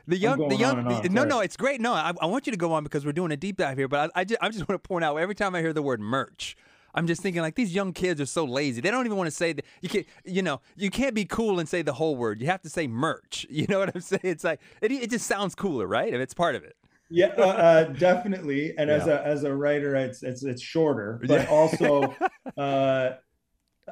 the 0.07 0.17
young 0.17 0.49
the 0.49 0.57
young 0.57 0.79
on 0.79 0.87
on, 0.87 1.13
no 1.13 1.23
no 1.23 1.39
it's 1.39 1.55
great. 1.55 1.79
No 1.79 1.93
I, 1.93 2.11
I 2.21 2.25
want 2.25 2.45
you 2.45 2.51
to 2.51 2.57
go 2.57 2.73
on 2.73 2.83
because 2.83 3.05
we're 3.05 3.13
doing 3.13 3.31
a 3.31 3.37
deep 3.37 3.57
dive 3.57 3.77
here 3.77 3.87
but 3.87 4.11
I, 4.13 4.21
I 4.21 4.23
just 4.25 4.43
I 4.43 4.49
just 4.49 4.67
want 4.67 4.83
to 4.83 4.87
point 4.87 5.05
out 5.05 5.15
every 5.15 5.35
time 5.35 5.55
I 5.55 5.61
hear 5.61 5.71
the 5.71 5.81
word 5.81 6.01
merch 6.01 6.57
I'm 6.93 7.07
just 7.07 7.21
thinking 7.21 7.41
like 7.41 7.55
these 7.55 7.73
young 7.73 7.93
kids 7.93 8.21
are 8.21 8.25
so 8.25 8.45
lazy. 8.45 8.81
They 8.81 8.91
don't 8.91 9.05
even 9.05 9.17
want 9.17 9.27
to 9.27 9.31
say 9.35 9.53
that 9.53 9.65
you 9.81 9.89
can't 9.89 10.05
you 10.25 10.41
know 10.41 10.61
you 10.75 10.89
can't 10.89 11.15
be 11.15 11.25
cool 11.25 11.59
and 11.59 11.67
say 11.67 11.81
the 11.81 11.93
whole 11.93 12.15
word. 12.15 12.41
You 12.41 12.47
have 12.47 12.61
to 12.61 12.69
say 12.69 12.87
merch. 12.87 13.45
You 13.53 13.67
know 13.67 13.79
what 13.79 13.95
I'm 13.95 14.01
saying? 14.01 14.21
It's 14.23 14.43
like 14.43 14.59
it, 14.81 14.91
it 14.91 15.09
just 15.09 15.25
sounds 15.27 15.55
cooler 15.55 15.87
right? 15.87 16.13
If 16.13 16.19
it's 16.19 16.33
part 16.33 16.55
of 16.55 16.63
it. 16.63 16.75
Yeah 17.09 17.27
uh, 17.37 17.41
uh, 17.41 17.83
definitely. 17.93 18.73
And 18.77 18.89
as 18.89 19.07
a 19.07 19.25
as 19.25 19.43
a 19.43 19.53
writer 19.55 19.95
it's 19.95 20.23
it's 20.23 20.43
it's 20.43 20.61
shorter 20.61 21.19
but 21.21 21.41
Yeah. 21.41 21.47
also 21.49 22.15
uh 22.57 23.11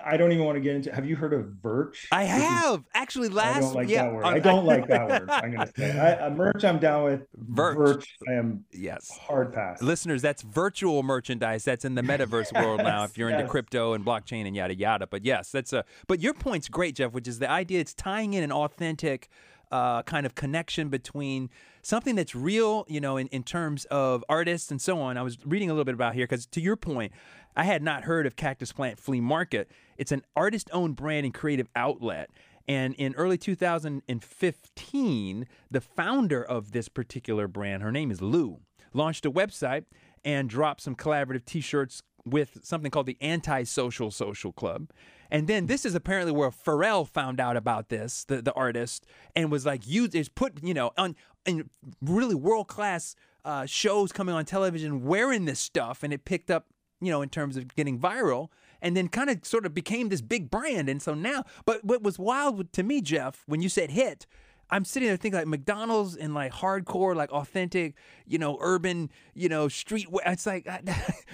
i 0.06 0.16
don't 0.16 0.32
even 0.32 0.46
want 0.46 0.56
to 0.56 0.62
get 0.62 0.76
into 0.76 0.94
have 0.94 1.06
you 1.06 1.16
heard 1.16 1.34
of 1.34 1.46
virch 1.62 2.06
I 2.12 2.26
This 2.26 2.38
is- 2.38 2.44
have 2.44 2.84
actually 2.94 3.30
last 3.30 3.58
I 3.58 3.60
don't 3.60 3.74
like 3.74 3.90
yeah 3.90 4.04
that 4.04 4.14
word. 4.14 4.24
um, 4.26 4.34
I 4.34 4.40
don't 4.40 4.66
like 4.66 4.88
that 4.88 5.08
word. 5.10 5.30
I'm 5.30 5.52
gonna 5.52 5.72
say. 5.76 6.00
I, 6.00 6.28
uh, 6.28 6.30
merch. 6.30 6.64
I'm 6.64 6.80
down 6.80 7.04
with. 7.04 7.22
Virch. 7.54 7.76
Virch. 7.76 8.06
I 8.30 8.34
am 8.34 8.64
yes 8.72 9.10
hard 9.10 9.54
pass. 9.54 9.82
Listeners, 9.82 10.22
that's 10.22 10.42
virtual 10.44 11.04
merchandise. 11.04 11.64
That's 11.66 11.84
in 11.86 11.96
the 11.96 12.02
metaverse 12.02 12.54
world 12.54 12.80
now. 12.84 13.04
If 13.04 13.18
you're 13.18 13.30
into 13.30 13.48
crypto 13.48 13.94
and 13.94 14.06
blockchain 14.06 14.46
and 14.48 14.56
yada 14.56 14.76
yada. 14.76 15.08
But 15.08 15.26
yes, 15.26 15.52
that's 15.52 15.74
a. 15.74 15.84
But 16.08 16.20
your 16.22 16.34
point's 16.34 16.70
great, 16.70 16.96
Jeff. 16.96 17.12
Which 17.12 17.28
is 17.28 17.40
the 17.40 17.50
idea. 17.50 17.80
It's 17.82 17.94
tying 17.94 18.34
in 18.34 18.44
an 18.44 18.52
authentic 18.52 19.28
uh, 19.72 20.04
kind 20.04 20.26
of 20.26 20.36
connection 20.36 20.90
between 20.90 21.50
something 21.82 22.16
that's 22.16 22.36
real, 22.36 22.86
you 22.90 23.00
know, 23.02 23.18
in, 23.18 23.28
in 23.28 23.42
terms 23.44 23.86
of 23.86 24.24
artists 24.30 24.70
and 24.72 24.82
so 24.82 25.00
on. 25.00 25.18
I 25.18 25.22
was 25.22 25.38
reading 25.46 25.70
a 25.70 25.74
little 25.74 25.86
bit 25.86 25.96
about 25.96 26.14
here 26.14 26.26
because, 26.26 26.46
to 26.48 26.62
your 26.62 26.76
point, 26.76 27.12
I 27.56 27.64
had 27.64 27.84
not 27.84 28.04
heard 28.04 28.26
of 28.26 28.36
Cactus 28.36 28.72
Plant 28.72 29.00
Flea 29.00 29.22
Market. 29.22 29.70
It's 29.98 30.12
an 30.12 30.24
artist 30.36 30.70
owned 30.74 30.96
brand 30.96 31.26
and 31.26 31.34
creative 31.34 31.68
outlet. 31.76 32.30
And 32.68 32.94
in 32.96 33.14
early 33.16 33.38
2015, 33.38 35.48
the 35.70 35.82
founder 35.82 36.44
of 36.44 36.72
this 36.72 36.88
particular 36.88 37.48
brand, 37.48 37.84
her 37.84 37.92
name 37.92 38.12
is 38.12 38.22
Lou, 38.22 38.60
launched 38.94 39.26
a 39.26 39.32
website 39.32 39.86
and 40.24 40.50
dropped 40.50 40.82
some 40.82 40.96
collaborative 40.96 41.46
t 41.46 41.62
shirts 41.62 42.04
with 42.24 42.60
something 42.64 42.92
called 42.92 43.08
the 43.08 43.18
Anti-Social 43.20 44.12
Social 44.12 44.52
Club. 44.52 44.92
And 45.32 45.48
then 45.48 45.66
this 45.66 45.86
is 45.86 45.96
apparently 45.96 46.32
where 46.32 46.52
Pharrell 46.52 47.08
found 47.08 47.40
out 47.40 47.58
about 47.58 47.90
this, 47.90 48.26
the, 48.26 48.42
the 48.42 48.54
artist, 48.54 49.06
and 49.36 49.52
was 49.52 49.66
like, 49.66 49.88
"You 49.88 50.08
is 50.14 50.30
put, 50.30 50.64
you 50.64 50.74
know, 50.74 50.92
on 50.98 51.16
in 51.46 51.70
really 52.02 52.36
world 52.36 52.68
class 52.68 53.16
uh, 53.44 53.66
shows 53.66 54.12
coming 54.12 54.36
on 54.36 54.46
television 54.46 55.04
wearing 55.04 55.46
this 55.46 55.60
stuff, 55.60 56.04
and 56.04 56.14
it 56.14 56.26
picked 56.26 56.52
up, 56.52 56.68
you 57.02 57.12
know, 57.12 57.22
in 57.22 57.30
terms 57.30 57.58
of 57.58 57.76
getting 57.76 58.00
viral, 58.00 58.50
and 58.82 58.96
then 58.96 59.08
kind 59.08 59.30
of 59.30 59.46
sort 59.46 59.66
of 59.66 59.74
became 59.74 60.10
this 60.10 60.22
big 60.22 60.50
brand. 60.50 60.90
And 60.90 61.02
so 61.02 61.14
now, 61.14 61.44
but 61.66 61.84
what 61.84 62.02
was 62.02 62.18
wild 62.18 62.72
to 62.74 62.84
me, 62.84 63.02
Jeff, 63.02 63.44
when 63.46 63.62
you 63.62 63.70
said 63.70 63.92
hit, 63.92 64.26
I'm 64.74 64.86
sitting 64.86 65.10
there 65.10 65.18
thinking 65.18 65.38
like 65.38 65.48
McDonald's 65.48 66.16
and 66.16 66.34
like 66.34 66.54
hardcore, 66.54 67.14
like 67.14 67.30
authentic, 67.32 67.96
you 68.26 68.38
know, 68.38 68.58
urban, 68.62 69.12
you 69.34 69.50
know, 69.50 69.68
street. 69.68 70.08
It's 70.26 70.46
like 70.46 70.66
I, 70.66 70.82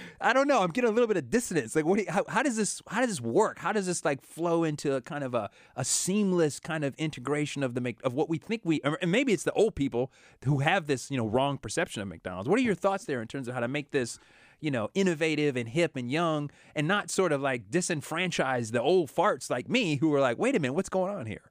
I 0.20 0.32
don't 0.32 0.48
know. 0.48 0.60
I'm 0.60 0.70
getting 0.70 0.90
a 0.90 0.92
little 0.92 1.06
bit 1.06 1.16
of 1.16 1.30
dissonance. 1.30 1.76
Like, 1.76 1.84
what? 1.84 1.98
Do 1.98 2.04
you, 2.04 2.10
how, 2.10 2.24
how 2.28 2.42
does 2.42 2.56
this? 2.56 2.82
How 2.88 3.00
does 3.00 3.10
this 3.10 3.20
work? 3.20 3.60
How 3.60 3.72
does 3.72 3.86
this 3.86 4.04
like 4.04 4.22
flow 4.22 4.64
into 4.64 4.94
a 4.96 5.00
kind 5.00 5.22
of 5.22 5.34
a, 5.34 5.50
a 5.76 5.84
seamless 5.84 6.58
kind 6.58 6.84
of 6.84 6.96
integration 6.96 7.62
of 7.62 7.74
the 7.74 7.80
Mc- 7.80 8.02
of 8.02 8.12
what 8.12 8.28
we 8.28 8.38
think 8.38 8.62
we? 8.64 8.80
And 8.82 9.12
maybe 9.12 9.32
it's 9.32 9.44
the 9.44 9.52
old 9.52 9.76
people 9.76 10.10
who 10.44 10.58
have 10.58 10.88
this, 10.88 11.08
you 11.08 11.16
know, 11.16 11.26
wrong 11.26 11.58
perception 11.58 12.02
of 12.02 12.08
McDonald's. 12.08 12.48
What 12.48 12.58
are 12.58 12.62
your 12.62 12.74
thoughts 12.74 13.04
there 13.04 13.22
in 13.22 13.28
terms 13.28 13.46
of 13.46 13.54
how 13.54 13.60
to 13.60 13.68
make 13.68 13.92
this? 13.92 14.18
You 14.60 14.70
know, 14.70 14.90
innovative 14.94 15.56
and 15.56 15.68
hip 15.68 15.96
and 15.96 16.10
young, 16.10 16.50
and 16.74 16.88
not 16.88 17.10
sort 17.10 17.32
of 17.32 17.40
like 17.40 17.70
disenfranchise 17.70 18.72
the 18.72 18.82
old 18.82 19.10
farts 19.10 19.50
like 19.50 19.68
me 19.68 19.96
who 19.96 20.12
are 20.14 20.20
like, 20.20 20.38
wait 20.38 20.56
a 20.56 20.60
minute, 20.60 20.74
what's 20.74 20.88
going 20.88 21.14
on 21.14 21.26
here? 21.26 21.50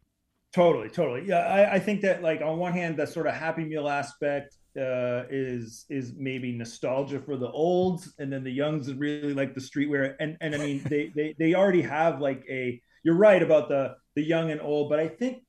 Totally, 0.54 0.90
totally. 0.90 1.28
Yeah, 1.28 1.40
I, 1.40 1.76
I 1.76 1.80
think 1.80 2.02
that 2.02 2.24
like 2.24 2.42
on 2.42 2.58
one 2.58 2.74
hand, 2.74 2.98
the 2.98 3.06
sort 3.06 3.28
of 3.28 3.34
Happy 3.34 3.66
Meal 3.66 3.88
aspect 3.88 4.56
uh, 4.78 5.24
is 5.30 5.86
is 5.90 6.14
maybe 6.18 6.52
nostalgia 6.52 7.20
for 7.20 7.38
the 7.38 7.50
olds, 7.52 8.14
and 8.20 8.32
then 8.32 8.44
the 8.44 8.52
youngs 8.52 8.94
really 8.94 9.34
like 9.34 9.54
the 9.54 9.62
streetwear. 9.62 10.16
And 10.20 10.38
and 10.42 10.56
I 10.56 10.58
mean, 10.58 10.82
they 10.86 11.12
they 11.16 11.36
they 11.38 11.54
already 11.54 11.82
have 11.82 12.22
like 12.22 12.44
a. 12.50 12.82
You're 13.04 13.16
right 13.16 13.42
about 13.42 13.70
the 13.70 13.96
the 14.16 14.24
young 14.24 14.52
and 14.52 14.60
old, 14.60 14.90
but 14.90 15.00
I 15.00 15.08
think, 15.08 15.44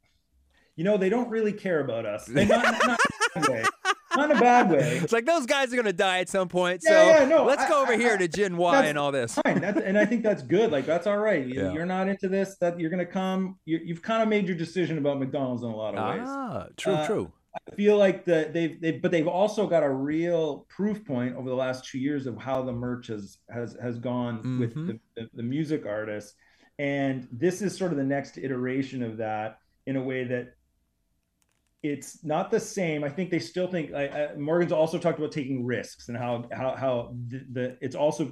you 0.77 0.85
know, 0.85 0.97
they 0.97 1.09
don't 1.09 1.29
really 1.29 1.53
care 1.53 1.81
about 1.81 2.07
us. 2.07 2.29
Not, 2.29 2.47
not, 2.49 2.99
not. 3.49 3.69
Not 4.19 4.31
in 4.31 4.37
a 4.37 4.41
bad 4.41 4.71
way. 4.71 4.99
It's 5.03 5.13
like 5.13 5.27
those 5.27 5.47
guys 5.47 5.73
are 5.73 5.77
going 5.77 5.87
to 5.87 5.93
die 5.93 6.19
at 6.19 6.29
some 6.29 6.49
point. 6.49 6.83
Yeah, 6.85 6.91
so 6.91 7.07
yeah, 7.21 7.25
no, 7.29 7.45
let's 7.45 7.63
I- 7.63 7.69
go 7.69 7.83
over 7.83 7.93
I- 7.93 7.97
here 7.97 8.15
I- 8.15 8.19
to 8.19 8.29
Gen 8.29 8.57
Y 8.57 8.85
and 8.87 8.99
all 8.99 9.13
this. 9.13 9.35
Fine, 9.45 9.61
that's, 9.61 9.81
and 9.81 9.97
I 9.99 10.05
think 10.05 10.23
that's 10.23 10.43
good. 10.43 10.71
Like 10.73 10.87
that's 10.87 11.07
all 11.07 11.19
right. 11.19 11.47
You- 11.47 11.63
Yeah. 11.63 11.73
You're 11.73 11.87
not 11.87 12.09
into 12.09 12.29
this. 12.29 12.57
That 12.59 12.79
you're 12.81 12.91
gonna 12.91 13.07
come. 13.07 13.59
You, 13.65 13.81
you've 13.85 14.03
kind 14.03 14.23
of 14.23 14.29
made 14.29 14.47
your 14.49 14.57
decision 14.57 14.99
about 14.99 15.19
McDonald's 15.19 15.63
in 15.63 15.71
a 15.71 15.77
lot 15.77 15.95
of 15.95 16.19
ways. 16.19 16.29
Ah, 16.29 16.67
true, 16.77 16.93
Uh, 16.95 17.07
true. 17.07 17.33
I 17.71 17.75
feel 17.75 17.97
like 17.97 18.25
the 18.25 18.51
they've 18.53 18.81
they 18.81 18.93
but 18.93 19.11
they've 19.11 19.27
also 19.27 19.67
got 19.67 19.83
a 19.83 19.91
real 19.91 20.67
proof 20.69 21.05
point 21.05 21.35
over 21.35 21.49
the 21.49 21.57
last 21.57 21.85
two 21.87 21.99
years 21.99 22.27
of 22.27 22.37
how 22.37 22.63
the 22.63 22.73
merch 22.73 23.07
has 23.09 23.39
has 23.51 23.77
has 23.83 23.99
gone 23.99 24.59
with 24.61 24.75
Mhm. 24.77 24.87
the, 24.87 25.01
the, 25.23 25.31
the 25.35 25.43
music 25.43 25.85
artists, 25.87 26.35
and 26.79 27.27
this 27.33 27.61
is 27.63 27.77
sort 27.77 27.91
of 27.91 27.99
the 27.99 28.05
next 28.05 28.39
iteration 28.39 29.03
of 29.03 29.17
that 29.17 29.59
in 29.87 29.97
a 29.97 30.03
way 30.03 30.25
that 30.25 30.55
it's 31.83 32.25
not 32.25 32.51
the 32.51 32.59
same. 32.61 33.05
I 33.05 33.09
think 33.09 33.31
they 33.31 33.39
still 33.39 33.69
think. 33.69 33.95
I, 33.95 34.09
I, 34.09 34.35
Morgan's 34.37 34.73
also 34.73 34.99
talked 34.99 35.19
about 35.19 35.33
taking 35.33 35.65
risks 35.65 36.09
and 36.09 36.17
how 36.17 36.45
how 36.53 36.75
how 36.75 37.15
the, 37.29 37.45
the 37.53 37.79
it's 37.81 37.95
also 37.95 38.31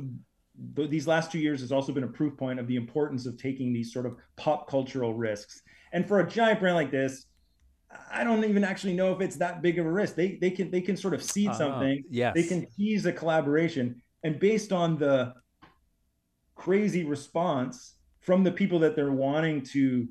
th- 0.74 0.90
these 0.90 1.06
last 1.06 1.30
two 1.30 1.38
years 1.38 1.60
has 1.60 1.70
also 1.70 1.92
been 1.92 2.04
a 2.04 2.08
proof 2.08 2.36
point 2.36 2.58
of 2.58 2.66
the 2.66 2.76
importance 2.76 3.24
of 3.26 3.38
taking 3.38 3.72
these 3.72 3.92
sort 3.92 4.06
of 4.06 4.16
pop 4.36 4.68
cultural 4.68 5.14
risks. 5.14 5.62
And 5.92 6.06
for 6.06 6.20
a 6.20 6.28
giant 6.28 6.58
brand 6.60 6.74
like 6.74 6.90
this, 6.90 7.26
I 8.10 8.24
don't 8.24 8.44
even 8.44 8.64
actually 8.64 8.94
know 8.94 9.12
if 9.12 9.20
it's 9.20 9.36
that 9.36 9.62
big 9.62 9.78
of 9.78 9.86
a 9.86 9.92
risk. 9.92 10.16
They 10.16 10.38
they 10.40 10.50
can 10.50 10.70
they 10.70 10.80
can 10.80 10.96
sort 10.96 11.14
of 11.14 11.22
seed 11.22 11.50
Ah, 11.50 11.54
something. 11.54 12.02
yes. 12.10 12.34
They 12.34 12.42
can 12.42 12.66
tease 12.76 13.06
a 13.06 13.12
collaboration, 13.12 14.02
and 14.24 14.40
based 14.40 14.72
on 14.72 14.98
the 14.98 15.34
crazy 16.56 17.04
response 17.04 17.94
from 18.20 18.42
the 18.42 18.50
people 18.50 18.80
that 18.80 18.96
they're 18.96 19.12
wanting 19.12 19.62
to 19.62 20.08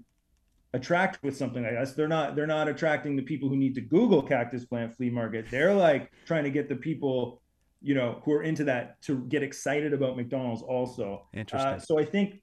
attract 0.75 1.23
with 1.23 1.35
something 1.35 1.63
like 1.63 1.73
this, 1.73 1.93
they're 1.93 2.07
not 2.07 2.35
they're 2.35 2.47
not 2.47 2.67
attracting 2.67 3.15
the 3.15 3.21
people 3.23 3.49
who 3.49 3.57
need 3.57 3.75
to 3.75 3.81
Google 3.81 4.21
cactus 4.21 4.65
plant 4.65 4.95
flea 4.95 5.09
market. 5.09 5.45
They're 5.49 5.73
like 5.73 6.11
trying 6.25 6.43
to 6.43 6.51
get 6.51 6.69
the 6.69 6.75
people, 6.75 7.41
you 7.81 7.95
know, 7.95 8.21
who 8.23 8.33
are 8.33 8.43
into 8.43 8.63
that 8.65 9.01
to 9.03 9.19
get 9.25 9.41
excited 9.43 9.93
about 9.93 10.17
McDonald's 10.17 10.61
also. 10.61 11.27
Interesting. 11.33 11.73
Uh, 11.75 11.79
so 11.79 11.99
I 11.99 12.05
think 12.05 12.41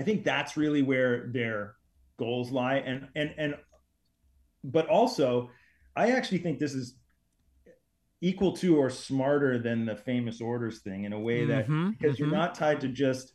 I 0.00 0.02
think 0.02 0.24
that's 0.24 0.56
really 0.56 0.82
where 0.82 1.28
their 1.32 1.76
goals 2.18 2.50
lie, 2.50 2.76
and 2.76 3.08
and 3.14 3.34
and 3.36 3.54
but 4.64 4.88
also 4.88 5.50
I 5.94 6.12
actually 6.12 6.38
think 6.38 6.58
this 6.58 6.74
is 6.74 6.96
equal 8.20 8.52
to 8.56 8.76
or 8.78 8.88
smarter 8.88 9.58
than 9.58 9.84
the 9.84 9.96
famous 9.96 10.40
orders 10.40 10.80
thing 10.80 11.04
in 11.04 11.12
a 11.12 11.18
way 11.18 11.44
that 11.46 11.66
Mhm, 11.66 11.90
because 11.98 12.18
you're 12.18 12.28
mhm. 12.28 12.32
not 12.32 12.54
tied 12.54 12.80
to 12.80 12.88
just 12.88 13.34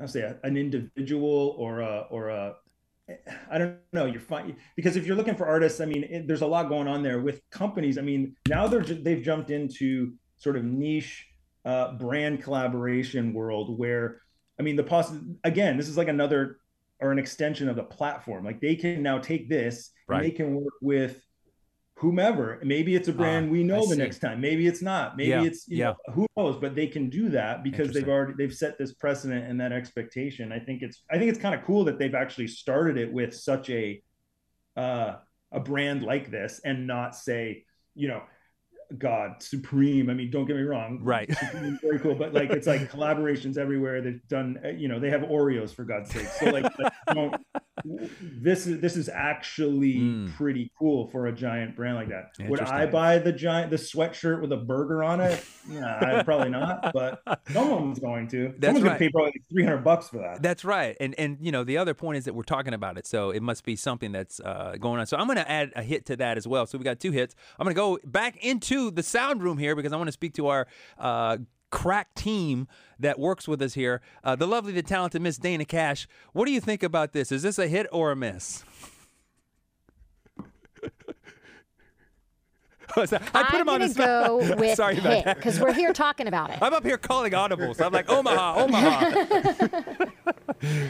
I'll 0.00 0.08
say 0.08 0.22
a- 0.22 0.40
an 0.44 0.56
individual 0.56 1.54
or 1.58 1.80
a 1.80 2.06
or 2.10 2.28
a 2.30 2.54
I 3.50 3.58
don't 3.58 3.76
know. 3.92 4.06
You're 4.06 4.20
fine 4.20 4.56
because 4.76 4.96
if 4.96 5.06
you're 5.06 5.16
looking 5.16 5.36
for 5.36 5.46
artists, 5.46 5.80
I 5.80 5.84
mean, 5.84 6.04
it, 6.04 6.26
there's 6.26 6.42
a 6.42 6.46
lot 6.46 6.68
going 6.68 6.88
on 6.88 7.02
there 7.02 7.20
with 7.20 7.42
companies. 7.50 7.98
I 7.98 8.02
mean, 8.02 8.34
now 8.48 8.66
they're 8.66 8.82
they've 8.82 9.22
jumped 9.22 9.50
into 9.50 10.14
sort 10.36 10.56
of 10.56 10.64
niche 10.64 11.26
uh, 11.64 11.92
brand 11.92 12.42
collaboration 12.42 13.32
world 13.34 13.78
where, 13.78 14.22
I 14.58 14.62
mean, 14.62 14.76
the 14.76 14.84
poss 14.84 15.12
again, 15.44 15.76
this 15.76 15.88
is 15.88 15.96
like 15.98 16.08
another 16.08 16.58
or 17.00 17.12
an 17.12 17.18
extension 17.18 17.68
of 17.68 17.76
the 17.76 17.82
platform. 17.82 18.44
Like 18.44 18.60
they 18.60 18.76
can 18.76 19.02
now 19.02 19.18
take 19.18 19.48
this 19.48 19.90
Right. 20.06 20.22
and 20.22 20.26
they 20.26 20.36
can 20.36 20.54
work 20.54 20.74
with 20.80 21.20
whomever. 21.96 22.60
Maybe 22.62 22.94
it's 22.94 23.08
a 23.08 23.12
brand 23.12 23.48
Ah, 23.48 23.52
we 23.52 23.60
I 23.60 23.62
know 23.64 23.80
the 23.86 23.94
see. 23.94 23.96
next 23.96 24.18
time. 24.18 24.40
Maybe 24.40 24.66
it's 24.66 24.82
not. 24.82 25.16
Maybe 25.16 25.30
Yeah, 25.30 25.44
it's 25.44 25.68
you 25.68 25.78
yeah. 25.78 25.84
know, 26.08 26.14
who 26.14 26.26
knows. 26.36 26.56
But 26.60 26.74
they 26.74 26.86
can 26.86 27.08
do 27.08 27.28
that 27.30 27.62
because 27.62 27.92
they've 27.92 28.08
already 28.08 28.34
they've 28.36 28.52
set 28.54 28.78
this 28.78 28.92
precedent 28.94 29.46
and 29.48 29.60
that 29.60 29.72
expectation. 29.72 30.52
I 30.52 30.58
think 30.58 30.82
it's 30.82 31.02
I 31.10 31.18
think 31.18 31.30
it's 31.30 31.38
kind 31.38 31.54
of 31.54 31.64
cool 31.64 31.84
that 31.84 31.98
they've 31.98 32.14
actually 32.14 32.48
started 32.48 32.96
it 32.98 33.12
with 33.12 33.34
such 33.34 33.70
a 33.70 34.02
uh, 34.76 35.16
a 35.52 35.60
brand 35.60 36.02
like 36.02 36.30
this 36.30 36.60
and 36.64 36.86
not 36.86 37.14
say 37.14 37.64
you 37.94 38.08
know 38.08 38.22
God 38.98 39.42
Supreme. 39.42 40.10
I 40.10 40.14
mean, 40.14 40.30
don't 40.30 40.46
get 40.46 40.56
me 40.56 40.62
wrong. 40.62 40.98
Right. 41.02 41.30
Supreme 41.36 41.78
very 41.82 41.98
cool, 42.00 42.14
but 42.14 42.32
like 42.34 42.50
it's 42.50 42.66
like 42.66 42.90
collaborations 42.92 43.56
everywhere. 43.58 44.00
They've 44.02 44.26
done 44.28 44.58
uh, 44.64 44.68
you 44.68 44.88
know 44.88 44.98
they 44.98 45.10
have 45.10 45.22
Oreos 45.22 45.74
for 45.74 45.84
God's 45.84 46.10
sake. 46.10 46.26
So 46.28 46.46
like 46.50 46.64
like, 46.78 46.92
don't, 47.12 47.34
this 48.22 48.66
is 48.66 48.80
this 48.80 48.96
is 48.96 49.08
actually 49.08 49.94
Mm. 49.94 50.32
pretty 50.34 50.70
cool 50.78 51.08
for 51.08 51.26
a 51.26 51.32
giant 51.32 51.76
brand 51.76 51.96
like 51.96 52.08
that. 52.08 52.32
Would 52.48 52.60
I 52.60 52.86
buy 52.86 53.18
the 53.18 53.32
giant 53.32 53.70
the 53.70 53.76
sweatshirt 53.76 54.40
with 54.40 54.52
a 54.52 54.56
burger 54.56 55.02
on 55.04 55.20
it? 55.20 55.44
Probably 56.24 56.50
not. 56.50 56.92
But 56.92 57.20
someone's 57.52 57.98
going 57.98 58.28
to. 58.28 58.54
That's 58.58 58.66
Someone's 58.66 58.82
right. 58.84 58.88
gonna 58.90 58.98
pay 58.98 59.08
probably 59.10 59.32
three 59.50 59.64
hundred 59.64 59.84
bucks 59.84 60.08
for 60.08 60.18
that. 60.18 60.42
That's 60.42 60.64
right, 60.64 60.96
and 61.00 61.14
and 61.18 61.38
you 61.40 61.52
know 61.52 61.64
the 61.64 61.78
other 61.78 61.94
point 61.94 62.18
is 62.18 62.24
that 62.24 62.34
we're 62.34 62.42
talking 62.42 62.74
about 62.74 62.98
it, 62.98 63.06
so 63.06 63.30
it 63.30 63.42
must 63.42 63.64
be 63.64 63.76
something 63.76 64.12
that's 64.12 64.40
uh, 64.40 64.76
going 64.80 65.00
on. 65.00 65.06
So 65.06 65.16
I'm 65.16 65.26
going 65.26 65.36
to 65.38 65.50
add 65.50 65.72
a 65.76 65.82
hit 65.82 66.06
to 66.06 66.16
that 66.16 66.36
as 66.36 66.46
well. 66.46 66.66
So 66.66 66.78
we 66.78 66.84
got 66.84 67.00
two 67.00 67.10
hits. 67.12 67.34
I'm 67.58 67.64
going 67.64 67.74
to 67.74 67.78
go 67.80 67.98
back 68.04 68.36
into 68.44 68.83
the 68.90 69.02
sound 69.02 69.42
room 69.42 69.58
here 69.58 69.74
because 69.74 69.92
I 69.92 69.96
want 69.96 70.08
to 70.08 70.12
speak 70.12 70.34
to 70.34 70.48
our. 70.48 70.66
Uh, 70.98 71.38
Crack 71.70 72.14
team 72.14 72.68
that 73.00 73.18
works 73.18 73.48
with 73.48 73.60
us 73.60 73.74
here, 73.74 74.00
uh, 74.22 74.36
the 74.36 74.46
lovely, 74.46 74.70
the 74.70 74.80
talented 74.80 75.20
Miss 75.20 75.38
Dana 75.38 75.64
Cash. 75.64 76.06
What 76.32 76.46
do 76.46 76.52
you 76.52 76.60
think 76.60 76.84
about 76.84 77.12
this? 77.12 77.32
Is 77.32 77.42
this 77.42 77.58
a 77.58 77.66
hit 77.66 77.88
or 77.90 78.12
a 78.12 78.16
miss? 78.16 78.62
I 82.96 83.06
put 83.06 83.34
I'm 83.34 83.60
him 83.60 83.68
on 83.68 83.80
gonna 83.80 83.88
the 83.88 83.94
spot. 83.94 84.26
go 84.26 84.36
with 84.58 84.76
Sorry 84.76 84.98
about 84.98 85.12
hit 85.14 85.24
that. 85.24 85.36
because 85.36 85.58
we're 85.60 85.72
here 85.72 85.92
talking 85.92 86.26
about 86.28 86.50
it. 86.50 86.58
I'm 86.62 86.72
up 86.74 86.84
here 86.84 86.96
calling 86.98 87.32
audibles. 87.32 87.80
I'm 87.84 87.92
like 87.92 88.08
Omaha, 88.10 88.62
Omaha. 88.64 89.80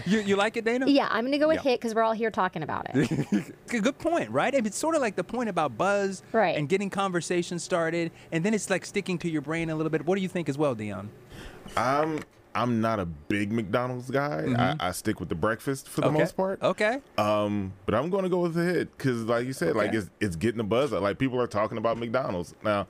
you 0.06 0.20
you 0.20 0.36
like 0.36 0.56
it, 0.56 0.64
Dana? 0.64 0.86
Yeah, 0.88 1.08
I'm 1.10 1.24
gonna 1.24 1.38
go 1.38 1.48
with 1.48 1.56
Yeah. 1.58 1.62
hit 1.72 1.80
because 1.80 1.94
we're 1.94 2.02
all 2.02 2.12
here 2.12 2.30
talking 2.30 2.62
about 2.62 2.86
it. 2.94 3.54
Good 3.68 3.82
good 3.84 3.98
point, 3.98 4.30
right? 4.30 4.54
I 4.54 4.58
mean, 4.58 4.66
it's 4.66 4.76
sort 4.78 4.94
of 4.94 5.00
like 5.00 5.16
the 5.16 5.24
point 5.24 5.48
about 5.48 5.76
buzz 5.76 6.22
Right. 6.32 6.56
and 6.56 6.68
getting 6.68 6.90
conversations 6.90 7.62
started, 7.62 8.12
and 8.32 8.44
then 8.44 8.54
it's 8.54 8.70
like 8.70 8.84
sticking 8.84 9.18
to 9.18 9.28
your 9.30 9.42
brain 9.42 9.70
a 9.70 9.74
little 9.74 9.90
bit. 9.90 10.04
What 10.06 10.16
do 10.16 10.22
you 10.22 10.28
think 10.28 10.48
as 10.48 10.58
well, 10.58 10.74
Dion? 10.74 11.10
I'm 11.76 12.20
I'm 12.54 12.80
not 12.80 13.00
a 13.00 13.04
big 13.06 13.50
McDonald's 13.52 14.10
guy. 14.10 14.76
I, 14.80 14.88
I 14.88 14.90
stick 14.92 15.18
with 15.20 15.28
the 15.28 15.34
breakfast 15.34 15.88
for 15.88 16.00
the 16.02 16.06
Mm-hmm. 16.08 16.16
okay. 16.16 16.22
most 16.22 16.36
part. 16.36 16.62
Okay. 16.62 17.00
Um, 17.18 17.72
but 17.86 17.94
I'm 17.94 18.10
going 18.10 18.22
to 18.24 18.28
go 18.28 18.40
with 18.40 18.54
the 18.54 18.64
hit 18.64 18.96
because, 18.96 19.22
like 19.24 19.46
you 19.46 19.52
said, 19.52 19.74
like 19.76 19.92
it's 19.92 20.10
it's 20.20 20.36
getting 20.36 20.58
the 20.58 20.64
buzz. 20.64 20.92
Like 20.92 21.18
people 21.18 21.40
are 21.40 21.46
talking 21.46 21.78
about 21.78 21.98
McDonald's 21.98 22.54
now. 22.62 22.86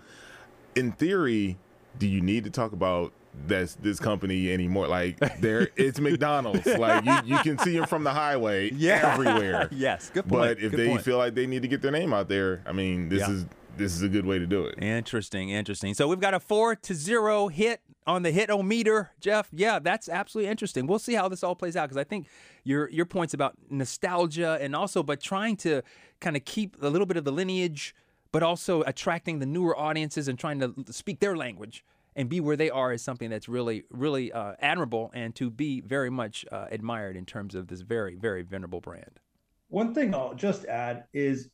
In 0.75 0.93
theory, 0.93 1.57
do 1.99 2.07
you 2.07 2.21
need 2.21 2.45
to 2.45 2.51
talk 2.51 2.73
about 2.73 3.13
this 3.47 3.77
this 3.81 3.99
company 3.99 4.53
anymore? 4.53 4.87
Like 4.89 5.19
there, 5.41 5.69
it's 5.77 5.99
McDonald's. 6.09 6.67
Like 6.67 7.05
you, 7.05 7.15
you 7.37 7.39
can 7.39 7.59
see 7.59 7.77
them 7.79 7.87
from 7.87 8.05
the 8.05 8.11
highway 8.13 8.71
everywhere. 8.89 9.69
yes. 9.73 10.11
Good 10.11 10.29
point. 10.29 10.41
But 10.41 10.51
if 10.59 10.71
Good 10.73 10.81
they 10.81 10.89
point. 10.89 11.03
feel 11.03 11.19
like 11.19 11.35
they 11.35 11.47
need 11.47 11.63
to 11.63 11.69
get 11.69 11.81
their 11.83 11.91
name 11.93 12.13
out 12.13 12.29
there, 12.29 12.63
I 12.67 12.73
mean, 12.73 13.09
this 13.09 13.21
Yeah. 13.21 13.31
is 13.31 13.47
this 13.77 13.93
is 13.95 14.03
a 14.03 14.09
good 14.09 14.25
way 14.27 14.39
to 14.39 14.47
do 14.47 14.67
it. 14.67 14.81
Interesting, 14.83 15.51
interesting. 15.51 15.95
So 15.95 16.07
we've 16.07 16.21
got 16.21 16.33
a 16.35 16.39
four 16.41 16.77
to 16.77 16.95
zero 16.95 17.49
hit 17.49 17.81
on 18.07 18.23
the 18.23 18.31
hit 18.31 18.51
o 18.51 18.63
meter, 18.63 19.11
Jeff. 19.21 19.49
Yeah, 19.53 19.79
that's 19.79 20.09
absolutely 20.09 20.51
interesting. 20.51 20.87
We'll 20.87 20.99
see 20.99 21.15
how 21.15 21.29
this 21.29 21.43
all 21.43 21.55
plays 21.55 21.77
out 21.77 21.89
because 21.89 21.97
I 21.97 22.05
think 22.05 22.27
your 22.63 22.89
your 22.91 23.07
points 23.07 23.35
about 23.35 23.55
nostalgia 23.71 24.59
and 24.61 24.75
also 24.77 25.03
but 25.03 25.21
trying 25.21 25.57
to 25.59 25.83
kind 26.21 26.37
of 26.37 26.45
keep 26.45 26.77
a 26.83 26.89
little 26.89 27.07
bit 27.07 27.17
of 27.17 27.25
the 27.25 27.33
lineage, 27.33 27.95
but 28.33 28.43
also 28.43 28.83
attracting 28.83 29.39
the 29.39 29.47
newer 29.47 29.79
audiences 29.79 30.29
and 30.29 30.39
trying 30.39 30.61
to 30.61 30.75
speak 30.91 31.21
their 31.21 31.37
language 31.37 31.85
and 32.17 32.29
be 32.29 32.41
where 32.41 32.57
they 32.57 32.71
are 32.71 32.93
is 32.93 33.03
something 33.03 33.31
that's 33.31 33.49
really 33.49 33.85
really 33.91 34.33
uh, 34.33 34.55
admirable 34.61 35.11
and 35.15 35.35
to 35.35 35.51
be 35.51 35.81
very 35.81 36.11
much 36.11 36.45
uh, 36.53 36.67
admired 36.71 37.17
in 37.17 37.25
terms 37.25 37.55
of 37.55 37.69
this 37.69 37.81
very 37.81 38.15
very 38.15 38.43
venerable 38.43 38.81
brand. 38.81 39.21
One 39.69 39.95
thing 39.95 40.15
I'll 40.15 40.35
just 40.35 40.67
add 40.67 41.05
is 41.13 41.49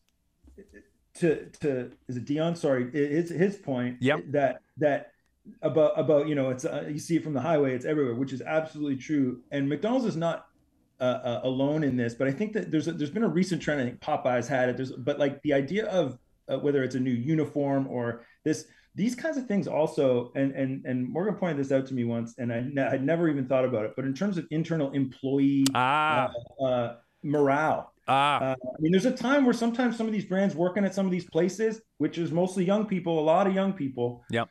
to 1.14 1.46
to 1.60 1.92
is 2.08 2.16
it 2.16 2.24
Dion? 2.24 2.56
Sorry, 2.56 2.90
his 2.90 3.30
his 3.30 3.56
point. 3.56 3.98
Yep. 4.00 4.24
That 4.28 4.62
that 4.78 5.12
about 5.62 5.98
about 5.98 6.28
you 6.28 6.34
know 6.34 6.50
it's 6.50 6.64
uh, 6.64 6.86
you 6.88 6.98
see 6.98 7.16
it 7.16 7.24
from 7.24 7.34
the 7.34 7.40
highway, 7.40 7.74
it's 7.74 7.84
everywhere, 7.84 8.14
which 8.14 8.32
is 8.32 8.42
absolutely 8.42 8.96
true. 8.96 9.40
And 9.50 9.68
McDonald's 9.68 10.06
is 10.06 10.16
not 10.16 10.46
uh, 11.00 11.04
uh, 11.04 11.40
alone 11.44 11.84
in 11.84 11.96
this, 11.96 12.14
but 12.14 12.28
I 12.28 12.32
think 12.32 12.52
that 12.52 12.70
there's 12.70 12.88
a, 12.88 12.92
there's 12.92 13.10
been 13.10 13.24
a 13.24 13.28
recent 13.28 13.62
trend. 13.62 13.80
I 13.80 13.84
think 13.84 14.00
Popeyes 14.00 14.46
had 14.48 14.68
it. 14.68 14.76
There's 14.76 14.92
but 14.92 15.18
like 15.18 15.40
the 15.42 15.52
idea 15.52 15.86
of 15.86 16.18
uh, 16.48 16.58
whether 16.58 16.82
it's 16.82 16.94
a 16.94 17.00
new 17.00 17.12
uniform 17.12 17.86
or 17.88 18.24
this 18.44 18.66
these 18.94 19.14
kinds 19.14 19.36
of 19.36 19.46
things 19.46 19.68
also 19.68 20.32
and 20.34 20.52
and 20.52 20.84
and 20.84 21.08
Morgan 21.08 21.34
pointed 21.36 21.58
this 21.58 21.70
out 21.70 21.86
to 21.86 21.94
me 21.94 22.04
once 22.04 22.34
and 22.38 22.52
I 22.52 22.90
I'd 22.90 23.04
never 23.04 23.28
even 23.28 23.46
thought 23.46 23.64
about 23.64 23.84
it 23.84 23.92
but 23.94 24.04
in 24.04 24.12
terms 24.12 24.36
of 24.36 24.46
internal 24.50 24.90
employee 24.90 25.64
Ah. 25.74 26.28
uh, 26.60 26.64
uh, 26.64 26.96
morale 27.22 27.92
Ah, 28.08 28.40
uh, 28.40 28.54
I 28.64 28.80
mean, 28.80 28.90
there's 28.90 29.06
a 29.06 29.12
time 29.12 29.44
where 29.44 29.54
sometimes 29.54 29.96
some 29.96 30.08
of 30.08 30.12
these 30.12 30.24
brands 30.24 30.56
working 30.56 30.84
at 30.84 30.92
some 30.92 31.06
of 31.06 31.12
these 31.12 31.26
places, 31.26 31.80
which 31.98 32.18
is 32.18 32.32
mostly 32.32 32.64
young 32.64 32.84
people, 32.84 33.20
a 33.20 33.22
lot 33.22 33.46
of 33.46 33.54
young 33.54 33.72
people. 33.72 34.24
Yep. 34.30 34.48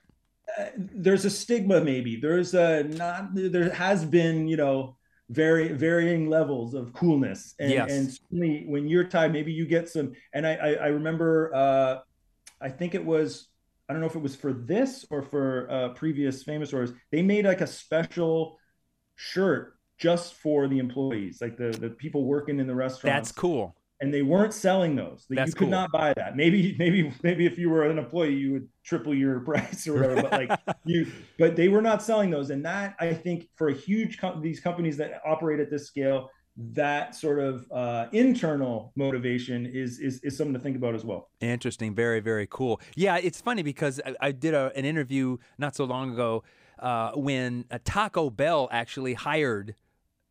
There's 0.78 1.26
a 1.26 1.30
stigma, 1.30 1.82
maybe. 1.82 2.20
There's 2.20 2.54
a 2.54 2.84
not. 2.84 3.30
There 3.34 3.72
has 3.74 4.06
been, 4.06 4.48
you 4.48 4.58
know, 4.58 4.98
very 5.30 5.74
varying 5.74 6.30
levels 6.30 6.74
of 6.74 6.94
coolness, 6.94 7.56
and 7.60 7.72
Yes. 7.72 7.92
and 7.92 8.12
certainly 8.12 8.66
when 8.68 8.88
you're 8.88 9.04
tied, 9.04 9.32
maybe 9.32 9.52
you 9.52 9.66
get 9.66 9.90
some. 9.90 10.14
And 10.34 10.46
I 10.46 10.56
I, 10.56 10.70
I 10.74 10.88
remember, 10.88 11.54
uh, 11.54 12.00
I 12.62 12.70
think 12.70 12.96
it 12.96 13.06
was. 13.06 13.48
I 13.88 13.94
don't 13.94 14.02
know 14.02 14.08
if 14.08 14.16
it 14.16 14.22
was 14.22 14.36
for 14.36 14.54
this 14.54 15.04
or 15.10 15.24
for 15.24 15.68
uh, 15.72 15.90
previous 15.90 16.44
famous 16.44 16.70
stores. 16.70 16.92
They 17.12 17.24
made 17.24 17.46
like 17.46 17.62
a 17.62 17.68
special 17.68 18.60
shirt 19.16 19.74
just 19.98 20.36
for 20.36 20.68
the 20.68 20.80
employees, 20.80 21.42
like 21.42 21.58
the 21.58 21.72
the 21.72 21.90
people 21.90 22.26
working 22.26 22.60
in 22.60 22.68
the 22.68 22.76
restaurant 22.76 23.16
that's 23.16 23.32
cool. 23.32 23.76
And 24.02 24.14
they 24.14 24.22
weren't 24.22 24.54
selling 24.54 24.96
those. 24.96 25.26
Like, 25.30 25.38
That's 25.38 25.50
you 25.50 25.56
could 25.56 25.60
cool. 25.66 25.70
not 25.70 25.92
buy 25.92 26.14
that. 26.16 26.36
Maybe, 26.36 26.76
maybe, 26.80 27.12
maybe 27.22 27.46
if 27.46 27.58
you 27.58 27.70
were 27.70 27.84
an 27.84 27.98
employee, 27.98 28.36
you 28.36 28.54
would 28.54 28.68
triple 28.84 29.14
your 29.14 29.40
price 29.46 29.88
or 29.88 29.94
whatever. 29.96 30.22
But 30.22 30.32
like 30.32 30.60
you, 30.86 31.12
but 31.38 31.56
they 31.56 31.68
were 31.68 31.82
not 31.82 32.02
selling 32.02 32.30
those. 32.30 32.50
And 32.50 32.64
that 32.66 32.96
I 33.00 33.14
think 33.14 33.50
for 33.56 33.70
a 33.70 33.74
huge 33.74 34.18
com- 34.18 34.42
these 34.42 34.60
companies 34.60 34.98
that 34.98 35.22
operate 35.26 35.60
at 35.60 35.70
this 35.70 35.88
scale, 35.88 36.30
that 36.72 37.16
sort 37.16 37.40
of 37.40 37.66
uh, 37.72 38.08
internal 38.12 38.92
motivation 38.96 39.66
is, 39.66 40.00
is 40.00 40.20
is 40.24 40.38
something 40.38 40.54
to 40.54 40.60
think 40.60 40.76
about 40.76 40.94
as 40.96 41.06
well. 41.06 41.30
Interesting. 41.42 41.96
Very, 41.96 42.20
very 42.20 42.48
cool. 42.50 42.82
Yeah, 42.96 43.18
it's 43.18 43.40
funny 43.40 43.64
because 43.64 44.02
I, 44.06 44.16
I 44.20 44.32
did 44.32 44.54
a, 44.54 44.72
an 44.76 44.86
interview 44.86 45.38
not 45.58 45.76
so 45.76 45.86
long 45.86 46.12
ago 46.12 46.44
uh, 46.80 47.12
when 47.16 47.66
uh, 47.72 47.80
Taco 47.84 48.30
Bell 48.30 48.68
actually 48.72 49.14
hired, 49.14 49.76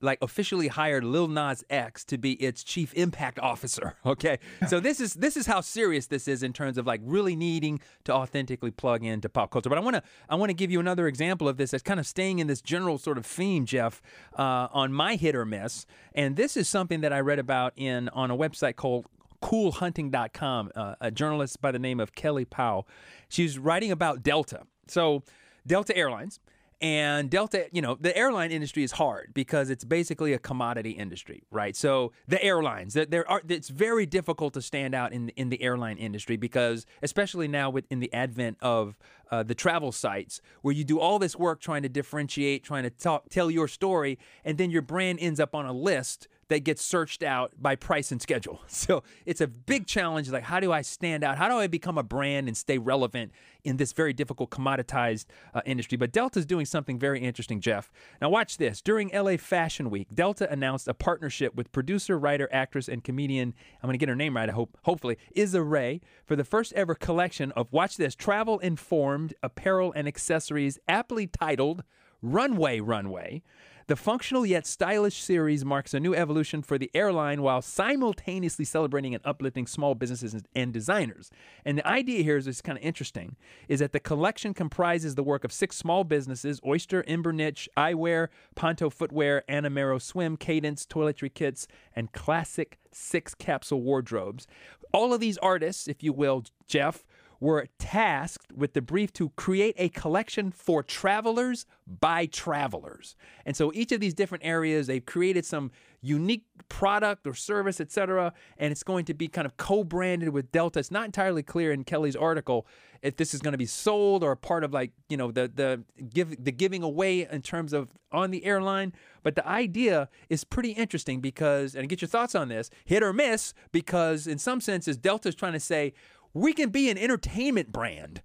like 0.01 0.19
officially 0.23 0.69
hired 0.69 1.05
Lil 1.05 1.29
Nas 1.29 1.65
X 1.71 2.05
to 2.07 2.19
be 2.19 2.33
its 2.35 2.63
chief 2.63 2.95
impact 2.95 3.39
officer. 3.43 3.97
Okay, 4.05 4.39
so 4.69 4.81
this 4.81 5.01
is 5.01 5.15
this 5.15 5.37
is 5.37 5.47
how 5.47 5.61
serious 5.61 6.07
this 6.07 6.29
is 6.29 6.43
in 6.43 6.53
terms 6.53 6.79
of 6.79 6.87
like 6.87 7.01
really 7.05 7.37
needing 7.37 7.81
to 8.05 8.13
authentically 8.13 8.71
plug 8.71 9.05
into 9.05 9.29
pop 9.29 9.51
culture. 9.51 9.69
But 9.69 9.79
I 9.79 9.81
want 9.81 9.97
to 9.97 10.03
I 10.29 10.35
want 10.35 10.51
to 10.51 10.55
give 10.55 10.71
you 10.71 10.81
another 10.81 11.07
example 11.09 11.49
of 11.49 11.57
this 11.57 11.71
that's 11.71 11.83
kind 11.83 12.01
of 12.01 12.07
staying 12.07 12.39
in 12.39 12.47
this 12.47 12.61
general 12.61 12.99
sort 12.99 13.19
of 13.19 13.27
theme, 13.27 13.67
Jeff, 13.67 14.03
uh, 14.39 14.69
on 14.73 14.93
my 14.93 15.17
hit 15.17 15.35
or 15.35 15.45
miss. 15.45 15.87
And 16.15 16.37
this 16.37 16.57
is 16.57 16.69
something 16.69 17.01
that 17.01 17.13
I 17.13 17.21
read 17.21 17.39
about 17.39 17.73
in 17.77 18.09
on 18.11 18.31
a 18.31 18.37
website 18.37 18.77
called 18.77 19.07
coolhunting.com, 19.43 20.71
uh, 20.75 20.95
a 21.01 21.11
journalist 21.11 21.61
by 21.61 21.71
the 21.71 21.79
name 21.79 22.01
of 22.01 22.15
Kelly 22.15 22.45
Powell. 22.45 22.89
She's 23.29 23.59
writing 23.59 23.93
about 23.93 24.23
Delta. 24.23 24.63
So, 24.89 25.23
Delta 25.67 25.97
Airlines. 25.97 26.41
And 26.81 27.29
Delta, 27.29 27.67
you 27.73 27.83
know, 27.83 27.97
the 28.01 28.17
airline 28.17 28.53
industry 28.53 28.85
is 28.85 28.93
hard 28.93 29.33
because 29.35 29.69
it's 29.69 29.85
basically 29.85 30.33
a 30.33 30.39
commodity 30.39 30.93
industry, 30.93 31.43
right? 31.51 31.75
So 31.75 32.13
the 32.29 32.43
airlines, 32.43 32.95
there, 32.95 33.05
there 33.05 33.29
are, 33.29 33.43
it's 33.49 33.69
very 33.69 34.07
difficult 34.07 34.55
to 34.55 34.63
stand 34.63 34.95
out 34.95 35.13
in 35.13 35.31
in 35.31 35.49
the 35.49 35.61
airline 35.61 35.99
industry 35.99 36.37
because, 36.37 36.87
especially 37.03 37.49
now 37.49 37.69
with 37.69 37.85
in 37.91 37.99
the 37.99 38.13
advent 38.13 38.59
of 38.61 38.97
uh, 39.31 39.43
the 39.43 39.57
travel 39.57 39.91
sites, 39.91 40.41
where 40.63 40.73
you 40.73 40.85
do 40.85 41.01
all 41.01 41.19
this 41.19 41.35
work 41.35 41.61
trying 41.61 41.83
to 41.83 41.89
differentiate, 41.89 42.63
trying 42.63 42.85
to 42.85 42.91
talk, 42.91 43.29
tell 43.29 43.51
your 43.51 43.67
story, 43.67 44.17
and 44.45 44.57
then 44.57 44.71
your 44.71 44.83
brand 44.83 45.19
ends 45.21 45.41
up 45.41 45.57
on 45.57 45.67
a 45.67 45.73
list 45.73 46.29
that 46.49 46.65
gets 46.65 46.85
searched 46.85 47.23
out 47.23 47.53
by 47.59 47.77
price 47.77 48.11
and 48.11 48.21
schedule. 48.21 48.63
So 48.79 49.03
it's 49.27 49.41
a 49.41 49.49
big 49.49 49.87
challenge. 49.87 50.31
Like, 50.31 50.45
how 50.45 50.61
do 50.61 50.73
I 50.73 50.83
stand 50.83 51.25
out? 51.25 51.37
How 51.37 51.49
do 51.49 51.57
I 51.57 51.67
become 51.67 51.99
a 51.99 52.03
brand 52.03 52.47
and 52.49 52.57
stay 52.57 52.79
relevant 52.79 53.33
in 53.65 53.77
this 53.77 53.93
very 53.93 54.13
difficult 54.13 54.51
commoditized 54.51 55.27
uh, 55.53 55.61
industry? 55.67 55.99
But 55.99 56.13
Delta's 56.13 56.47
doing 56.47 56.65
something 56.65 56.99
very 56.99 57.21
interesting, 57.21 57.61
Jeff. 57.61 57.91
Now, 58.23 58.31
watch 58.31 58.57
this. 58.57 58.81
During 58.81 59.11
LA 59.13 59.37
Fashion 59.37 59.91
Week, 59.91 60.07
Delta 60.15 60.51
announced 60.51 60.87
a 60.87 60.95
partnership 60.95 61.55
with 61.57 61.73
producer, 61.73 62.19
writer, 62.19 62.49
actress, 62.53 62.89
and 62.89 63.03
comedian. 63.03 63.53
I'm 63.83 63.89
going 63.89 63.95
to 63.95 63.99
get 63.99 64.09
her 64.09 64.17
name 64.17 64.37
right, 64.37 64.49
I 64.49 64.53
hope, 64.53 64.79
hopefully, 64.85 65.19
Issa 65.35 65.63
Rae 65.63 66.01
for 66.25 66.37
the 66.37 66.45
first 66.45 66.73
ever 66.75 66.95
collection 66.95 67.51
of, 67.53 67.73
watch 67.73 67.97
this, 67.97 68.15
travel 68.15 68.61
informed 68.61 69.35
apparel 69.43 69.93
and 69.95 70.07
accessories, 70.07 70.79
aptly 70.89 71.27
titled 71.27 71.83
Runway 72.23 72.81
Runway. 72.81 73.43
The 73.89 73.97
functional 73.97 74.45
yet 74.45 74.67
stylish 74.67 75.23
series 75.23 75.65
marks 75.65 75.95
a 75.95 76.01
new 76.01 76.15
evolution 76.15 76.61
for 76.61 76.77
the 76.77 76.91
airline 76.93 77.41
while 77.41 77.63
simultaneously 77.63 78.67
celebrating 78.67 79.15
and 79.15 79.25
uplifting 79.25 79.67
small 79.67 79.95
businesses 79.95 80.43
and 80.55 80.75
designers. 80.75 81.31
And 81.65 81.79
the 81.79 81.87
idea 81.87 82.23
here 82.23 82.37
is, 82.37 82.47
is 82.47 82.61
kind 82.61 82.77
of 82.77 82.85
interesting 82.85 83.37
is 83.67 83.81
that 83.81 83.93
the 83.93 83.99
collection 83.99 84.53
comprises 84.53 85.15
the 85.15 85.23
work 85.23 85.43
of 85.43 85.55
six 85.55 85.75
small 85.75 86.05
businesses 86.05 86.61
Oyster, 86.67 87.03
Ember 87.09 87.33
Niche, 87.33 87.67
Eyewear, 87.79 88.29
Ponto 88.55 88.91
Footwear, 88.91 89.43
Anamero 89.49 89.99
Swim, 89.99 90.37
Cadence, 90.37 90.85
Toiletry 90.85 91.33
Kits, 91.33 91.67
and 91.97 92.13
Classic 92.13 92.79
Six 92.93 93.35
Capsule 93.35 93.81
Wardrobes. 93.81 94.47
All 94.93 95.15
of 95.15 95.21
these 95.21 95.39
artists, 95.39 95.89
if 95.89 96.03
you 96.03 96.13
will, 96.13 96.45
Jeff, 96.67 97.07
were 97.41 97.69
tasked 97.79 98.53
with 98.53 98.73
the 98.73 98.83
brief 98.83 99.13
to 99.13 99.31
create 99.31 99.75
a 99.79 99.89
collection 99.91 100.51
for 100.51 100.83
travelers 100.83 101.67
by 101.87 102.27
travelers. 102.27 103.17
And 103.47 103.57
so 103.57 103.73
each 103.75 103.93
of 103.93 104.01
these 104.01 104.15
different 104.15 104.45
areas, 104.45 104.87
they've 104.87 105.05
created 105.05 105.47
some 105.47 105.71
unique 106.01 106.45
product 106.69 107.27
or 107.27 107.35
service, 107.35 107.81
etc. 107.81 108.33
And 108.57 108.73
it's 108.73 108.83
going 108.83 109.05
to 109.07 109.15
be 109.15 109.29
kind 109.29 109.47
of 109.47 109.57
co-branded 109.57 110.31
with 110.31 110.53
Delta. 110.53 110.79
It's 110.79 110.91
not 110.91 111.07
entirely 111.07 111.43
clear 111.43 111.73
in 111.73 111.85
Kelly's 111.85 112.17
article 112.17 112.67
if 113.03 113.17
this 113.17 113.33
is 113.33 113.41
going 113.41 113.53
to 113.53 113.59
be 113.59 113.67
sold 113.67 114.25
or 114.25 114.35
part 114.35 114.65
of 114.65 114.73
like, 114.73 114.93
you 115.09 115.17
know, 115.17 115.31
the 115.31 115.51
the 115.53 115.83
give 116.13 116.43
the 116.43 116.53
giving 116.53 116.83
away 116.83 117.29
in 117.31 117.43
terms 117.43 117.73
of 117.73 117.91
on 118.13 118.31
the 118.31 118.45
airline. 118.45 118.93
But 119.23 119.35
the 119.35 119.47
idea 119.47 120.09
is 120.29 120.45
pretty 120.45 120.71
interesting 120.71 121.21
because, 121.21 121.75
and 121.75 121.89
get 121.89 122.01
your 122.01 122.09
thoughts 122.09 122.35
on 122.35 122.49
this, 122.49 122.71
hit 122.85 123.03
or 123.03 123.13
miss, 123.13 123.55
because 123.73 124.27
in 124.27 124.39
some 124.39 124.61
senses, 124.61 124.97
Delta's 124.97 125.35
trying 125.35 125.53
to 125.53 125.61
say, 125.61 125.93
we 126.35 126.53
can 126.53 126.71
be 126.71 126.91
an 126.91 126.99
entertainment 126.99 127.73
brand. 127.73 128.23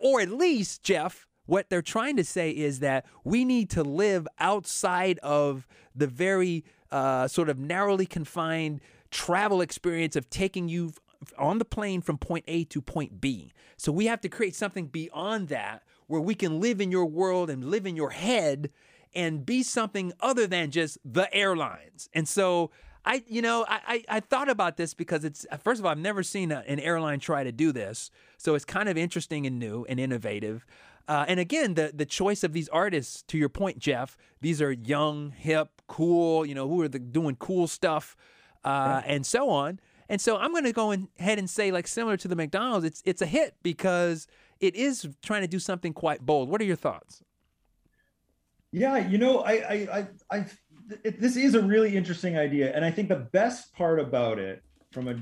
Or 0.00 0.20
at 0.20 0.30
least, 0.30 0.82
Jeff, 0.82 1.26
what 1.46 1.68
they're 1.68 1.82
trying 1.82 2.16
to 2.16 2.24
say 2.24 2.50
is 2.50 2.78
that 2.80 3.04
we 3.24 3.44
need 3.44 3.70
to 3.70 3.82
live 3.82 4.26
outside 4.38 5.18
of 5.18 5.66
the 5.94 6.06
very 6.06 6.64
uh, 6.90 7.28
sort 7.28 7.48
of 7.48 7.58
narrowly 7.58 8.06
confined 8.06 8.80
travel 9.10 9.60
experience 9.60 10.16
of 10.16 10.30
taking 10.30 10.68
you 10.68 10.92
on 11.36 11.58
the 11.58 11.64
plane 11.64 12.00
from 12.00 12.16
point 12.16 12.44
A 12.48 12.64
to 12.64 12.80
point 12.80 13.20
B. 13.20 13.52
So 13.76 13.92
we 13.92 14.06
have 14.06 14.20
to 14.22 14.28
create 14.28 14.54
something 14.54 14.86
beyond 14.86 15.48
that 15.48 15.82
where 16.06 16.20
we 16.20 16.34
can 16.34 16.60
live 16.60 16.80
in 16.80 16.90
your 16.90 17.06
world 17.06 17.50
and 17.50 17.64
live 17.64 17.86
in 17.86 17.96
your 17.96 18.10
head 18.10 18.70
and 19.14 19.44
be 19.44 19.62
something 19.62 20.12
other 20.20 20.46
than 20.46 20.70
just 20.70 20.98
the 21.04 21.32
airlines. 21.34 22.08
And 22.14 22.28
so 22.28 22.70
I, 23.04 23.24
you 23.26 23.40
know, 23.42 23.64
I, 23.68 23.80
I, 23.86 24.16
I 24.16 24.20
thought 24.20 24.48
about 24.48 24.76
this 24.76 24.94
because 24.94 25.24
it's 25.24 25.46
first 25.62 25.80
of 25.80 25.86
all, 25.86 25.92
I've 25.92 25.98
never 25.98 26.22
seen 26.22 26.52
a, 26.52 26.62
an 26.66 26.78
airline 26.78 27.20
try 27.20 27.44
to 27.44 27.52
do 27.52 27.72
this, 27.72 28.10
so 28.36 28.54
it's 28.54 28.64
kind 28.64 28.88
of 28.88 28.96
interesting 28.96 29.46
and 29.46 29.58
new 29.58 29.86
and 29.88 29.98
innovative. 29.98 30.66
Uh, 31.08 31.24
and 31.26 31.40
again, 31.40 31.74
the 31.74 31.92
the 31.94 32.06
choice 32.06 32.44
of 32.44 32.52
these 32.52 32.68
artists, 32.68 33.22
to 33.22 33.38
your 33.38 33.48
point, 33.48 33.78
Jeff, 33.78 34.16
these 34.40 34.60
are 34.60 34.72
young, 34.72 35.30
hip, 35.30 35.82
cool, 35.86 36.44
you 36.44 36.54
know, 36.54 36.68
who 36.68 36.82
are 36.82 36.88
the, 36.88 36.98
doing 36.98 37.36
cool 37.36 37.66
stuff, 37.66 38.16
uh, 38.64 39.00
and 39.06 39.24
so 39.24 39.48
on. 39.48 39.80
And 40.08 40.20
so 40.20 40.36
I'm 40.36 40.50
going 40.50 40.64
to 40.64 40.72
go 40.72 40.92
ahead 41.18 41.38
and 41.38 41.48
say, 41.48 41.70
like 41.70 41.86
similar 41.86 42.16
to 42.18 42.28
the 42.28 42.36
McDonald's, 42.36 42.84
it's 42.84 43.02
it's 43.06 43.22
a 43.22 43.26
hit 43.26 43.54
because 43.62 44.26
it 44.60 44.74
is 44.74 45.08
trying 45.22 45.42
to 45.42 45.48
do 45.48 45.58
something 45.58 45.94
quite 45.94 46.26
bold. 46.26 46.48
What 46.48 46.60
are 46.60 46.64
your 46.64 46.76
thoughts? 46.76 47.22
Yeah, 48.72 48.98
you 48.98 49.18
know, 49.18 49.40
I, 49.40 49.52
I, 49.52 49.74
I, 50.30 50.38
I 50.38 50.46
it, 51.04 51.20
this 51.20 51.36
is 51.36 51.54
a 51.54 51.62
really 51.62 51.96
interesting 51.96 52.36
idea, 52.38 52.74
and 52.74 52.84
I 52.84 52.90
think 52.90 53.08
the 53.08 53.28
best 53.32 53.72
part 53.74 54.00
about 54.00 54.38
it, 54.38 54.62
from 54.92 55.08
a 55.08 55.16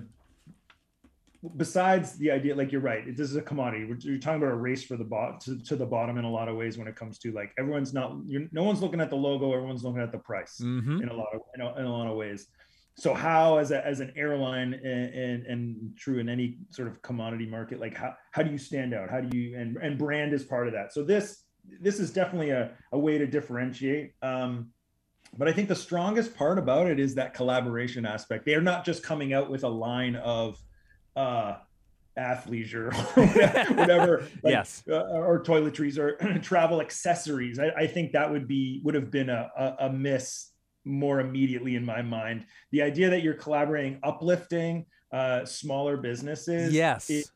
besides 1.57 2.15
the 2.19 2.31
idea, 2.31 2.55
like 2.55 2.73
you're 2.73 2.81
right, 2.81 3.17
this 3.17 3.31
is 3.31 3.37
a 3.37 3.43
commodity. 3.43 3.85
We're, 3.85 3.99
you're 4.01 4.19
talking 4.19 4.43
about 4.43 4.53
a 4.53 4.57
race 4.57 4.83
for 4.83 4.97
the 4.97 5.05
bot 5.05 5.41
to, 5.43 5.59
to 5.65 5.77
the 5.77 5.87
bottom 5.87 6.19
in 6.19 6.25
a 6.25 6.31
lot 6.31 6.49
of 6.49 6.57
ways 6.57 6.77
when 6.79 6.89
it 6.89 6.97
comes 6.97 7.19
to 7.21 7.33
like 7.33 7.53
everyone's 7.59 7.95
not, 7.95 8.17
you're, 8.27 8.49
no 8.51 8.65
one's 8.65 8.83
looking 8.83 9.01
at 9.01 9.09
the 9.09 9.17
logo, 9.17 9.53
everyone's 9.53 9.85
looking 9.85 10.03
at 10.03 10.11
the 10.11 10.19
price 10.19 10.59
Mhm. 10.61 11.03
in 11.03 11.09
a 11.09 11.15
lot 11.15 11.29
of 11.33 11.41
in 11.55 11.61
a, 11.61 11.77
in 11.79 11.85
a 11.85 11.93
lot 11.93 12.09
of 12.09 12.17
ways. 12.17 12.49
So 12.97 13.15
how, 13.15 13.59
as 13.59 13.71
a, 13.71 13.87
as 13.87 14.01
an 14.01 14.13
airline, 14.17 14.75
and, 14.75 15.15
and 15.15 15.47
and 15.47 15.97
true 15.97 16.19
in 16.19 16.29
any 16.29 16.59
sort 16.71 16.89
of 16.89 17.01
commodity 17.03 17.47
market, 17.47 17.79
like 17.79 17.97
how 17.97 18.15
how 18.33 18.43
do 18.43 18.51
you 18.51 18.59
stand 18.59 18.93
out? 18.93 19.09
How 19.09 19.21
do 19.21 19.39
you 19.39 19.57
and 19.57 19.77
and 19.77 19.97
brand 19.97 20.33
is 20.33 20.43
part 20.43 20.67
of 20.67 20.73
that. 20.73 20.93
So 20.93 21.05
this 21.05 21.45
this 21.81 22.01
is 22.01 22.13
definitely 22.13 22.51
a, 22.51 22.73
a 22.91 22.99
way 22.99 23.17
to 23.19 23.27
differentiate. 23.27 24.15
Um, 24.23 24.71
but 25.37 25.49
I 25.49 25.53
think 25.53 25.69
the 25.69 25.77
strongest 25.77 26.35
part 26.37 26.59
about 26.59 26.87
it 26.89 26.99
is 26.99 27.15
that 27.17 27.35
collaboration 27.35 28.07
aspect. 28.07 28.45
They're 28.47 28.61
not 28.63 28.85
just 28.85 29.03
coming 29.03 29.33
out 29.33 29.51
with 29.51 29.65
a 29.65 29.69
line 29.69 30.17
of 30.17 30.59
uh, 31.17 31.57
athleisure 32.19 32.93
or 33.17 33.75
whatever, 33.77 34.21
like, 34.43 34.53
Yes. 34.53 34.83
uh, 34.89 34.95
or 35.03 35.43
toiletries 35.43 35.99
or 35.99 36.17
travel 36.43 36.81
accessories. 36.81 37.59
I, 37.59 37.69
I 37.77 37.87
think 37.87 38.13
that 38.13 38.31
would 38.31 38.49
be 38.49 38.81
would 38.85 38.95
have 38.95 39.11
been 39.11 39.29
a, 39.31 39.51
a, 39.57 39.77
a 39.87 39.93
miss 39.93 40.51
more 40.85 41.21
immediately 41.21 41.77
in 41.77 41.85
my 41.85 42.03
mind. 42.03 42.47
The 42.73 42.83
idea 42.83 43.11
that 43.11 43.23
you're 43.23 43.35
collaborating, 43.35 43.99
uplifting 44.03 44.87
uh, 45.13 45.45
smaller 45.45 45.97
businesses, 45.97 46.73
yes. 46.73 47.11
it- 47.11 47.27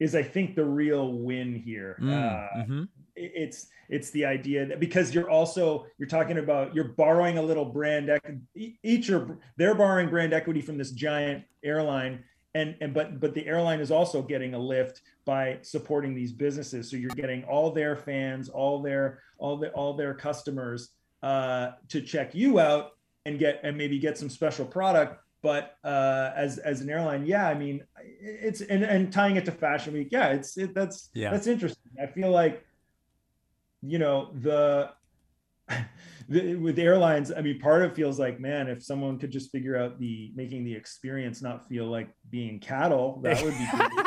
is 0.00 0.14
I 0.14 0.22
think 0.22 0.54
the 0.54 0.64
real 0.64 1.12
win 1.12 1.56
here. 1.56 1.96
Mm, 2.00 2.12
Uh, 2.12 2.64
mhm. 2.64 2.88
It- 3.18 3.32
it's 3.34 3.66
it's 3.88 4.10
the 4.10 4.24
idea 4.24 4.66
that 4.66 4.80
because 4.80 5.14
you're 5.14 5.30
also 5.30 5.86
you're 5.98 6.08
talking 6.08 6.38
about 6.38 6.74
you're 6.74 6.88
borrowing 6.88 7.38
a 7.38 7.42
little 7.42 7.64
brand 7.64 8.10
equity 8.10 8.78
each 8.82 9.10
are 9.10 9.38
they're 9.56 9.74
borrowing 9.74 10.08
brand 10.08 10.32
equity 10.32 10.60
from 10.60 10.76
this 10.78 10.90
giant 10.92 11.42
airline 11.64 12.22
and 12.54 12.76
and 12.80 12.92
but 12.94 13.18
but 13.20 13.34
the 13.34 13.46
airline 13.46 13.80
is 13.80 13.90
also 13.90 14.22
getting 14.22 14.54
a 14.54 14.58
lift 14.58 15.02
by 15.24 15.58
supporting 15.62 16.14
these 16.14 16.32
businesses. 16.32 16.90
So 16.90 16.96
you're 16.96 17.10
getting 17.10 17.44
all 17.44 17.70
their 17.70 17.96
fans 17.96 18.48
all 18.48 18.80
their 18.82 19.22
all 19.38 19.56
the 19.56 19.70
all 19.70 19.94
their 19.94 20.14
customers 20.14 20.90
uh 21.22 21.72
to 21.88 22.00
check 22.00 22.34
you 22.34 22.58
out 22.60 22.92
and 23.26 23.38
get 23.38 23.60
and 23.64 23.76
maybe 23.76 23.98
get 23.98 24.16
some 24.18 24.30
special 24.30 24.64
product. 24.66 25.20
But 25.40 25.76
uh 25.84 26.32
as 26.34 26.58
as 26.58 26.80
an 26.80 26.90
airline 26.90 27.24
yeah 27.24 27.48
i 27.48 27.54
mean 27.54 27.84
it's 28.20 28.60
and, 28.60 28.82
and 28.82 29.12
tying 29.12 29.36
it 29.36 29.44
to 29.44 29.52
fashion 29.52 29.92
week 29.94 30.08
yeah 30.10 30.28
it's 30.30 30.58
it, 30.58 30.74
that's 30.74 31.10
Yeah. 31.14 31.30
that's 31.30 31.46
interesting. 31.46 31.92
I 32.02 32.06
feel 32.06 32.30
like 32.32 32.64
you 33.82 33.98
know 33.98 34.30
the, 34.34 34.90
the 36.28 36.56
with 36.56 36.78
airlines 36.78 37.30
i 37.36 37.40
mean 37.40 37.58
part 37.60 37.82
of 37.82 37.90
it 37.92 37.94
feels 37.94 38.18
like 38.18 38.40
man 38.40 38.68
if 38.68 38.82
someone 38.82 39.18
could 39.18 39.30
just 39.30 39.50
figure 39.52 39.76
out 39.76 39.98
the 40.00 40.32
making 40.34 40.64
the 40.64 40.74
experience 40.74 41.40
not 41.42 41.66
feel 41.68 41.86
like 41.86 42.08
being 42.30 42.58
cattle 42.58 43.20
that 43.22 43.40
would 43.42 43.54
be 43.56 43.66
great. 43.76 44.06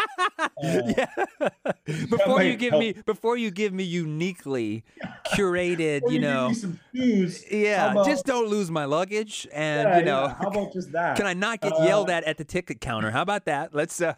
Uh, 0.64 0.94
yeah. 0.98 2.02
before 2.10 2.42
you 2.44 2.56
give 2.56 2.72
help. 2.72 2.82
me 2.82 2.94
before 3.06 3.38
you 3.38 3.52
give 3.52 3.74
me 3.74 3.84
uniquely 3.84 4.84
curated, 5.28 6.02
you 6.06 6.14
give 6.20 6.22
know. 6.22 6.52
shoes 6.96 7.44
Yeah, 7.52 7.92
about- 7.92 8.06
just 8.06 8.26
don't 8.26 8.48
lose 8.50 8.70
my 8.72 8.86
luggage, 8.86 9.48
and 9.54 9.88
yeah, 9.88 9.98
you 10.00 10.06
know, 10.06 10.24
yeah, 10.26 10.34
how 10.36 10.48
about 10.50 10.74
just 10.74 10.92
that 10.94 11.16
can 11.16 11.26
I 11.28 11.34
not 11.34 11.62
get 11.62 11.74
Uh, 11.74 11.84
yelled 11.86 12.10
at 12.10 12.24
at 12.26 12.38
the 12.38 12.44
ticket 12.44 12.82
counter? 12.82 13.12
How 13.12 13.22
about 13.22 13.46
that? 13.46 13.74
Let's. 13.74 14.02
uh 14.02 14.14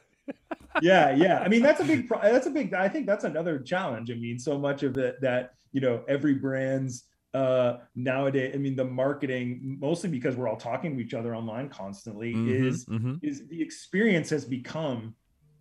yeah 0.82 1.12
yeah 1.12 1.40
i 1.40 1.48
mean 1.48 1.62
that's 1.62 1.82
a 1.82 1.84
big 1.86 2.10
that's 2.10 2.48
a 2.48 2.50
big 2.50 2.74
i 2.74 2.90
think 2.90 3.06
that's 3.06 3.24
another 3.24 3.60
challenge 3.60 4.10
i 4.12 4.16
mean 4.16 4.40
so 4.40 4.58
much 4.58 4.84
of 4.84 4.98
it 4.98 5.20
that 5.22 5.52
you 5.72 5.82
know 5.82 6.04
every 6.08 6.34
brand's 6.34 7.06
uh 7.34 7.78
nowadays 7.96 8.52
i 8.56 8.58
mean 8.58 8.76
the 8.76 8.84
marketing 8.84 9.78
mostly 9.80 10.10
because 10.10 10.36
we're 10.36 10.48
all 10.48 10.58
talking 10.58 10.96
to 10.96 11.04
each 11.04 11.14
other 11.14 11.36
online 11.36 11.70
constantly 11.70 12.34
Mhm, 12.34 12.50
is 12.50 12.86
mhm. 12.86 13.20
is 13.22 13.48
the 13.48 13.62
experience 13.62 14.30
has 14.30 14.46
become 14.46 15.16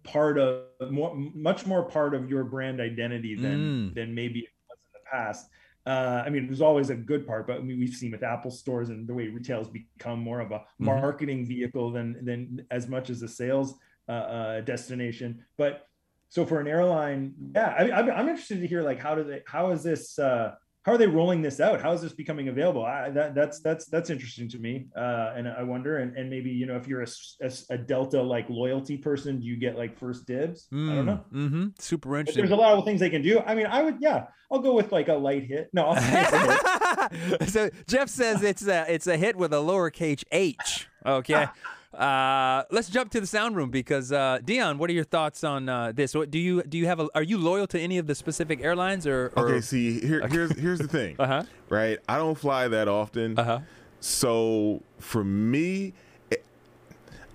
part 0.04 0.38
of 0.38 0.64
more 0.90 1.14
much 1.14 1.66
more 1.66 1.84
part 1.84 2.14
of 2.14 2.28
your 2.28 2.44
brand 2.44 2.80
identity 2.80 3.36
than 3.36 3.60
Mm. 3.60 3.94
than 3.94 4.14
maybe 4.14 4.40
it 4.40 4.48
was 4.68 4.78
in 4.94 5.00
the 5.00 5.10
past 5.10 5.46
uh, 5.84 6.22
I 6.24 6.30
mean, 6.30 6.44
it 6.44 6.50
was 6.50 6.62
always 6.62 6.90
a 6.90 6.94
good 6.94 7.26
part, 7.26 7.48
but 7.48 7.56
I 7.56 7.58
mean, 7.58 7.76
we've 7.76 7.92
seen 7.92 8.12
with 8.12 8.22
Apple 8.22 8.52
stores 8.52 8.88
and 8.90 9.04
the 9.04 9.14
way 9.14 9.26
retail 9.26 9.58
has 9.58 9.66
become 9.68 10.20
more 10.20 10.38
of 10.38 10.52
a 10.52 10.58
Mm-hmm. 10.58 10.84
marketing 10.84 11.44
vehicle 11.44 11.90
than 11.90 12.24
than 12.24 12.64
as 12.70 12.86
much 12.88 13.10
as 13.10 13.20
a 13.22 13.26
sales 13.26 13.74
uh, 14.12 14.14
uh, 14.14 14.60
destination. 14.60 15.44
But 15.56 15.86
so 16.28 16.44
for 16.44 16.60
an 16.60 16.68
airline, 16.68 17.34
yeah, 17.54 17.74
I, 17.78 17.90
I'm, 17.92 18.10
I'm 18.10 18.28
interested 18.28 18.60
to 18.60 18.66
hear 18.66 18.82
like 18.82 18.98
how 18.98 19.14
do 19.14 19.24
they 19.24 19.42
how 19.46 19.70
is 19.70 19.82
this 19.82 20.18
uh, 20.18 20.52
how 20.84 20.92
are 20.92 20.98
they 20.98 21.06
rolling 21.06 21.42
this 21.42 21.60
out? 21.60 21.80
How 21.80 21.92
is 21.92 22.02
this 22.02 22.12
becoming 22.12 22.48
available? 22.48 22.84
I, 22.84 23.08
that 23.10 23.34
that's 23.34 23.60
that's 23.60 23.86
that's 23.86 24.10
interesting 24.10 24.48
to 24.48 24.58
me, 24.58 24.88
uh, 24.96 25.32
and 25.36 25.46
I 25.46 25.62
wonder, 25.62 25.98
and, 25.98 26.16
and 26.16 26.28
maybe 26.28 26.50
you 26.50 26.66
know 26.66 26.76
if 26.76 26.88
you're 26.88 27.02
a, 27.02 27.08
a 27.42 27.52
a 27.70 27.78
Delta 27.78 28.20
like 28.20 28.50
loyalty 28.50 28.96
person, 28.96 29.38
do 29.38 29.46
you 29.46 29.56
get 29.56 29.76
like 29.76 29.96
first 29.96 30.26
dibs? 30.26 30.66
I 30.72 30.76
don't 30.76 31.06
know. 31.06 31.24
Mm-hmm. 31.32 31.66
Super 31.78 32.08
But 32.10 32.18
interesting. 32.20 32.42
there's 32.42 32.50
a 32.50 32.56
lot 32.56 32.76
of 32.76 32.84
things 32.84 32.98
they 32.98 33.10
can 33.10 33.22
do. 33.22 33.40
I 33.40 33.54
mean, 33.54 33.66
I 33.66 33.82
would, 33.82 33.98
yeah, 34.00 34.26
I'll 34.50 34.58
go 34.58 34.74
with 34.74 34.90
like 34.90 35.08
a 35.08 35.14
light 35.14 35.44
hit. 35.44 35.70
No, 35.72 35.94
hit. 35.94 37.48
so 37.48 37.70
Jeff 37.86 38.08
says 38.08 38.42
it's 38.42 38.66
a 38.66 38.92
it's 38.92 39.06
a 39.06 39.16
hit 39.16 39.36
with 39.36 39.52
a 39.52 39.58
lowercase 39.58 40.24
h. 40.32 40.88
Okay. 41.06 41.46
Uh, 41.94 42.64
let's 42.70 42.88
jump 42.88 43.10
to 43.10 43.20
the 43.20 43.26
sound 43.26 43.54
room 43.54 43.70
because 43.70 44.12
uh, 44.12 44.38
Dion, 44.44 44.78
what 44.78 44.88
are 44.88 44.94
your 44.94 45.04
thoughts 45.04 45.44
on 45.44 45.68
uh, 45.68 45.92
this? 45.92 46.14
What 46.14 46.30
do 46.30 46.38
you 46.38 46.62
do? 46.62 46.78
You 46.78 46.86
have 46.86 47.00
a? 47.00 47.08
Are 47.14 47.22
you 47.22 47.36
loyal 47.38 47.66
to 47.68 47.78
any 47.78 47.98
of 47.98 48.06
the 48.06 48.14
specific 48.14 48.62
airlines 48.62 49.06
or? 49.06 49.30
or 49.36 49.46
Okay, 49.48 49.60
see, 49.60 50.00
here, 50.00 50.26
here's 50.28 50.58
here's 50.58 50.78
the 50.78 50.88
thing, 50.88 51.16
Uh-huh. 51.18 51.42
right? 51.68 51.98
I 52.08 52.16
don't 52.16 52.38
fly 52.38 52.68
that 52.68 52.88
often, 52.88 53.38
Uh-huh. 53.38 53.58
so 54.00 54.82
for 54.98 55.22
me, 55.22 55.92
it- 56.30 56.44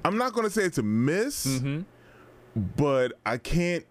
I'm 0.04 0.18
not 0.18 0.34
gonna 0.34 0.50
say 0.50 0.64
it's 0.64 0.80
a 0.80 0.84
miss, 0.84 1.46
Mm-hmm. 1.46 1.82
but 2.78 3.14
I 3.26 3.38
can't. 3.38 3.86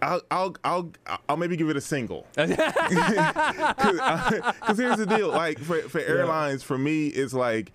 I'll, 0.00 0.22
I'll 0.30 0.54
I'll 0.64 0.90
I'll 1.28 1.36
maybe 1.36 1.56
give 1.56 1.68
it 1.68 1.76
a 1.76 1.80
single. 1.80 2.24
Because 2.36 2.48
here's 4.78 4.96
the 4.96 5.06
deal: 5.06 5.28
like 5.28 5.58
for 5.58 5.80
for 5.82 6.00
airlines, 6.00 6.62
for 6.62 6.78
me, 6.78 7.08
it's 7.08 7.34
like 7.34 7.72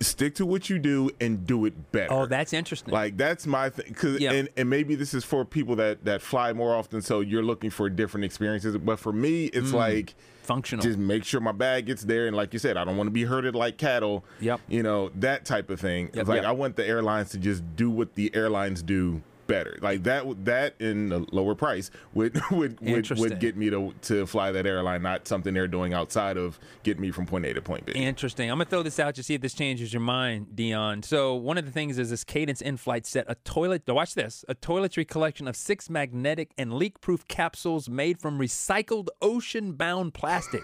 stick 0.00 0.34
to 0.36 0.46
what 0.46 0.68
you 0.68 0.78
do 0.78 1.10
and 1.20 1.46
do 1.46 1.64
it 1.64 1.92
better. 1.92 2.12
oh, 2.12 2.26
that's 2.26 2.52
interesting. 2.52 2.92
Like 2.92 3.16
that's 3.16 3.46
my 3.46 3.70
thing, 3.70 3.94
cause 3.94 4.18
Yeah. 4.20 4.32
and, 4.32 4.48
and 4.56 4.68
maybe 4.68 4.94
this 4.94 5.14
is 5.14 5.24
for 5.24 5.44
people 5.44 5.76
that 5.76 6.04
that 6.04 6.20
fly 6.22 6.52
more 6.52 6.74
often, 6.74 7.00
so 7.02 7.20
you're 7.20 7.42
looking 7.42 7.70
for 7.70 7.88
different 7.88 8.24
experiences. 8.24 8.76
But 8.76 8.98
for 8.98 9.12
me, 9.12 9.46
it's 9.46 9.70
Mm. 9.70 9.74
like 9.74 10.14
functional. 10.42 10.82
just 10.82 10.98
make 10.98 11.24
sure 11.24 11.40
my 11.40 11.52
bag 11.52 11.86
gets 11.86 12.02
there, 12.04 12.26
and 12.26 12.36
like 12.36 12.52
you 12.52 12.58
said, 12.58 12.76
I 12.76 12.84
don't 12.84 12.96
want 12.96 13.06
to 13.06 13.12
be 13.12 13.24
herded 13.24 13.54
like 13.54 13.78
cattle. 13.78 14.24
Yep. 14.40 14.60
You 14.68 14.82
know 14.82 15.10
that 15.16 15.44
type 15.44 15.70
of 15.70 15.80
thing. 15.80 16.06
Yep, 16.08 16.16
It's 16.16 16.28
like 16.28 16.42
yep. 16.42 16.46
I 16.46 16.52
want 16.52 16.76
the 16.76 16.86
airlines 16.86 17.30
to 17.30 17.38
just 17.38 17.62
do 17.76 17.88
what 17.90 18.14
the 18.14 18.34
airlines 18.34 18.82
do 18.82 19.22
better. 19.46 19.78
Like 19.80 20.02
that 20.04 20.44
that 20.44 20.74
in 20.80 21.12
a 21.12 21.18
lower 21.34 21.54
price 21.54 21.90
would 22.12 22.40
would 22.50 22.80
would, 22.80 23.10
would 23.10 23.40
get 23.40 23.56
me 23.56 23.70
to 23.70 23.94
to 24.02 24.26
fly 24.26 24.52
that 24.52 24.66
airline, 24.66 25.02
not 25.02 25.26
something 25.28 25.54
they're 25.54 25.68
doing 25.68 25.94
outside 25.94 26.36
of 26.36 26.58
get 26.82 26.98
me 26.98 27.10
from 27.10 27.26
point 27.26 27.44
A 27.46 27.54
to 27.54 27.62
point 27.62 27.86
B. 27.86 27.92
Interesting. 27.92 28.50
I'm 28.50 28.58
gonna 28.58 28.70
throw 28.70 28.82
this 28.82 28.98
out 28.98 29.14
to 29.16 29.22
see 29.22 29.34
if 29.34 29.40
this 29.40 29.54
changes 29.54 29.92
your 29.92 30.00
mind, 30.00 30.54
Dion. 30.54 31.02
So 31.02 31.34
one 31.34 31.58
of 31.58 31.64
the 31.64 31.72
things 31.72 31.98
is 31.98 32.10
this 32.10 32.24
Cadence 32.24 32.60
in-flight 32.60 33.06
set 33.06 33.26
a 33.28 33.34
toilet. 33.36 33.82
Watch 33.86 34.14
this: 34.14 34.44
a 34.48 34.54
toiletry 34.54 35.06
collection 35.06 35.48
of 35.48 35.56
six 35.56 35.88
magnetic 35.88 36.52
and 36.58 36.74
leak-proof 36.74 37.26
capsules 37.28 37.88
made 37.88 38.20
from 38.20 38.38
recycled 38.38 39.08
ocean-bound 39.22 40.14
plastic. 40.14 40.62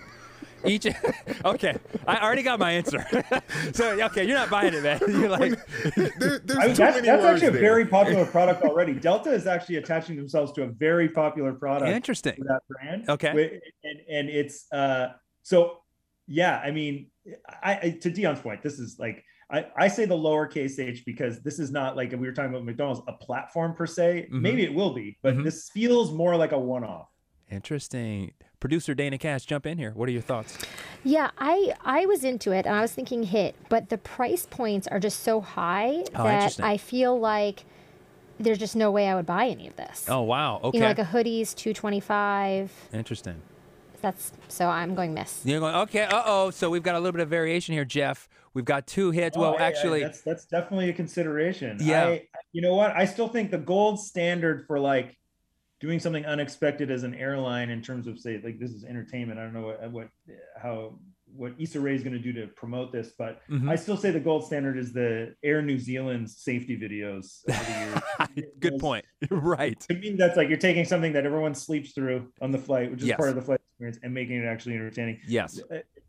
Each, 0.64 0.86
okay, 1.44 1.76
I 2.06 2.18
already 2.24 2.42
got 2.42 2.58
my 2.58 2.72
answer. 2.72 3.04
so 3.72 4.00
okay, 4.06 4.24
you're 4.24 4.36
not 4.36 4.50
buying 4.50 4.74
it, 4.74 4.82
man. 4.82 5.00
You're 5.08 5.28
like, 5.28 5.58
There- 5.94 6.38
there's 6.44 6.58
I 6.58 6.66
mean, 6.66 6.76
too 6.76 6.82
that's, 6.82 6.96
many 6.96 7.06
that's 7.08 7.22
words 7.22 7.34
actually 7.42 7.48
a 7.48 7.50
there. 7.52 7.60
very 7.60 7.86
popular 7.86 8.26
product 8.26 8.62
already. 8.62 8.94
Delta 8.94 9.30
is 9.32 9.46
actually 9.46 9.76
attaching 9.76 10.16
themselves 10.16 10.52
to 10.52 10.62
a 10.64 10.66
very 10.68 11.08
popular 11.08 11.52
product. 11.52 11.90
Interesting. 11.90 12.34
For 12.38 12.44
that 12.44 12.62
brand. 12.68 13.08
Okay. 13.08 13.60
And 13.84 14.00
and 14.10 14.28
it's 14.28 14.70
uh 14.72 15.08
so 15.42 15.78
yeah. 16.26 16.60
I 16.64 16.70
mean, 16.70 17.10
I, 17.62 17.72
I 17.82 17.90
to 18.02 18.10
Dion's 18.10 18.40
point, 18.40 18.62
this 18.62 18.78
is 18.78 18.96
like. 18.98 19.24
I, 19.52 19.66
I 19.76 19.88
say 19.88 20.04
the 20.04 20.14
lowercase 20.14 20.78
h 20.78 21.04
because 21.04 21.42
this 21.42 21.58
is 21.58 21.72
not 21.72 21.96
like 21.96 22.12
we 22.12 22.18
were 22.18 22.30
talking 22.32 22.50
about 22.52 22.64
McDonald's, 22.64 23.00
a 23.08 23.12
platform 23.14 23.74
per 23.74 23.84
se. 23.84 24.28
Mhm. 24.32 24.40
Maybe 24.40 24.62
it 24.62 24.72
will 24.72 24.94
be, 24.94 25.18
but 25.22 25.34
Mhm. 25.34 25.42
this 25.42 25.68
feels 25.70 26.12
more 26.12 26.36
like 26.36 26.52
a 26.52 26.58
one-off. 26.58 27.08
interesting. 27.50 28.30
Producer 28.60 28.94
Dana 28.94 29.18
Cash, 29.18 29.46
jump 29.46 29.66
in 29.66 29.78
here. 29.78 29.92
What 29.94 30.08
are 30.08 30.12
your 30.12 30.20
thoughts? 30.22 30.58
Yeah, 31.02 31.30
I 31.38 31.72
I 31.84 32.06
was 32.06 32.22
into 32.24 32.52
it 32.52 32.66
and 32.66 32.74
I 32.74 32.82
was 32.82 32.92
thinking 32.92 33.22
hit, 33.24 33.56
but 33.68 33.88
the 33.88 33.98
price 33.98 34.46
points 34.48 34.86
are 34.86 35.00
just 35.00 35.20
so 35.20 35.40
high 35.40 36.04
Oh, 36.14 36.24
that. 36.24 36.60
I 36.60 36.76
feel 36.76 37.18
like 37.18 37.64
there's 38.38 38.58
just 38.58 38.76
no 38.76 38.90
way 38.90 39.08
I 39.08 39.14
would 39.14 39.26
buy 39.26 39.46
any 39.48 39.66
of 39.66 39.76
this. 39.76 40.06
Oh 40.08 40.22
wow. 40.22 40.60
Okay. 40.62 40.76
You 40.78 40.82
know, 40.82 40.88
like 40.88 40.98
a 40.98 41.04
hoodie's 41.04 41.54
225. 41.54 42.70
interesting. 42.92 43.40
That's 44.02 44.32
so 44.48 44.68
I'm 44.68 44.94
going 44.94 45.12
miss. 45.12 45.40
You're 45.44 45.60
going 45.60 45.74
okay. 45.74 46.04
Uh 46.04 46.22
oh. 46.24 46.50
So 46.50 46.70
we've 46.70 46.82
got 46.82 46.94
a 46.94 46.98
little 46.98 47.12
bit 47.12 47.20
of 47.22 47.28
variation 47.28 47.74
here, 47.74 47.84
Jeff. 47.84 48.28
We've 48.54 48.64
got 48.64 48.86
two 48.86 49.10
hits. 49.10 49.36
well, 49.36 49.50
Oh, 49.50 49.52
yeah, 49.54 49.60
yeah, 49.60 49.66
actually, 49.68 50.02
that's 50.02 50.22
that's 50.22 50.46
definitely 50.46 50.88
a 50.88 50.92
consideration. 50.92 51.78
Yeah. 51.80 52.06
I, 52.06 52.22
you 52.52 52.62
know 52.62 52.74
what? 52.74 52.92
I 52.96 53.04
still 53.04 53.28
think 53.28 53.50
the 53.50 53.58
gold 53.58 54.00
standard 54.00 54.66
for 54.66 54.80
like 54.80 55.16
doing 55.80 55.98
something 55.98 56.26
unexpected 56.26 56.90
as 56.90 57.02
an 57.02 57.14
airline 57.14 57.70
in 57.70 57.80
terms 57.82 58.06
of 58.06 58.18
say 58.18 58.40
like 58.44 58.58
this 58.58 58.70
is 58.70 58.84
entertainment. 58.84 59.38
I 59.40 59.44
don't 59.44 59.54
know 59.54 59.62
what 59.66 59.90
what 59.90 60.08
how 60.60 60.98
what 61.32 61.52
Issa 61.58 61.78
Rae 61.80 61.94
is 61.94 62.02
going 62.02 62.12
to 62.12 62.18
do 62.18 62.32
to 62.32 62.48
promote 62.48 62.90
this, 62.92 63.12
but 63.16 63.40
Mhm. 63.48 63.70
I 63.70 63.76
still 63.76 63.96
say 63.96 64.10
the 64.10 64.18
gold 64.20 64.44
standard 64.44 64.76
is 64.76 64.92
the 64.92 65.34
Air 65.44 65.62
New 65.62 65.78
Zealand 65.78 66.28
safety 66.28 66.76
videos 66.76 67.42
over 67.48 67.64
the 68.28 68.40
years. 68.42 68.50
Good 68.60 68.78
point. 68.80 69.04
right. 69.30 69.78
To 69.80 69.94
me, 69.94 70.16
that's 70.18 70.36
like 70.36 70.48
you're 70.48 70.58
taking 70.58 70.84
something 70.84 71.12
that 71.12 71.24
everyone 71.24 71.54
sleeps 71.54 71.92
through 71.92 72.32
on 72.40 72.50
the 72.50 72.58
flight, 72.58 72.90
which 72.90 73.02
is 73.02 73.08
Yes. 73.08 73.16
part 73.16 73.28
of 73.30 73.36
the 73.36 73.42
flight 73.42 73.60
experience, 73.72 73.98
and 74.02 74.12
making 74.12 74.38
it 74.42 74.44
actually 74.46 74.74
entertaining. 74.74 75.20
Yes. 75.26 75.60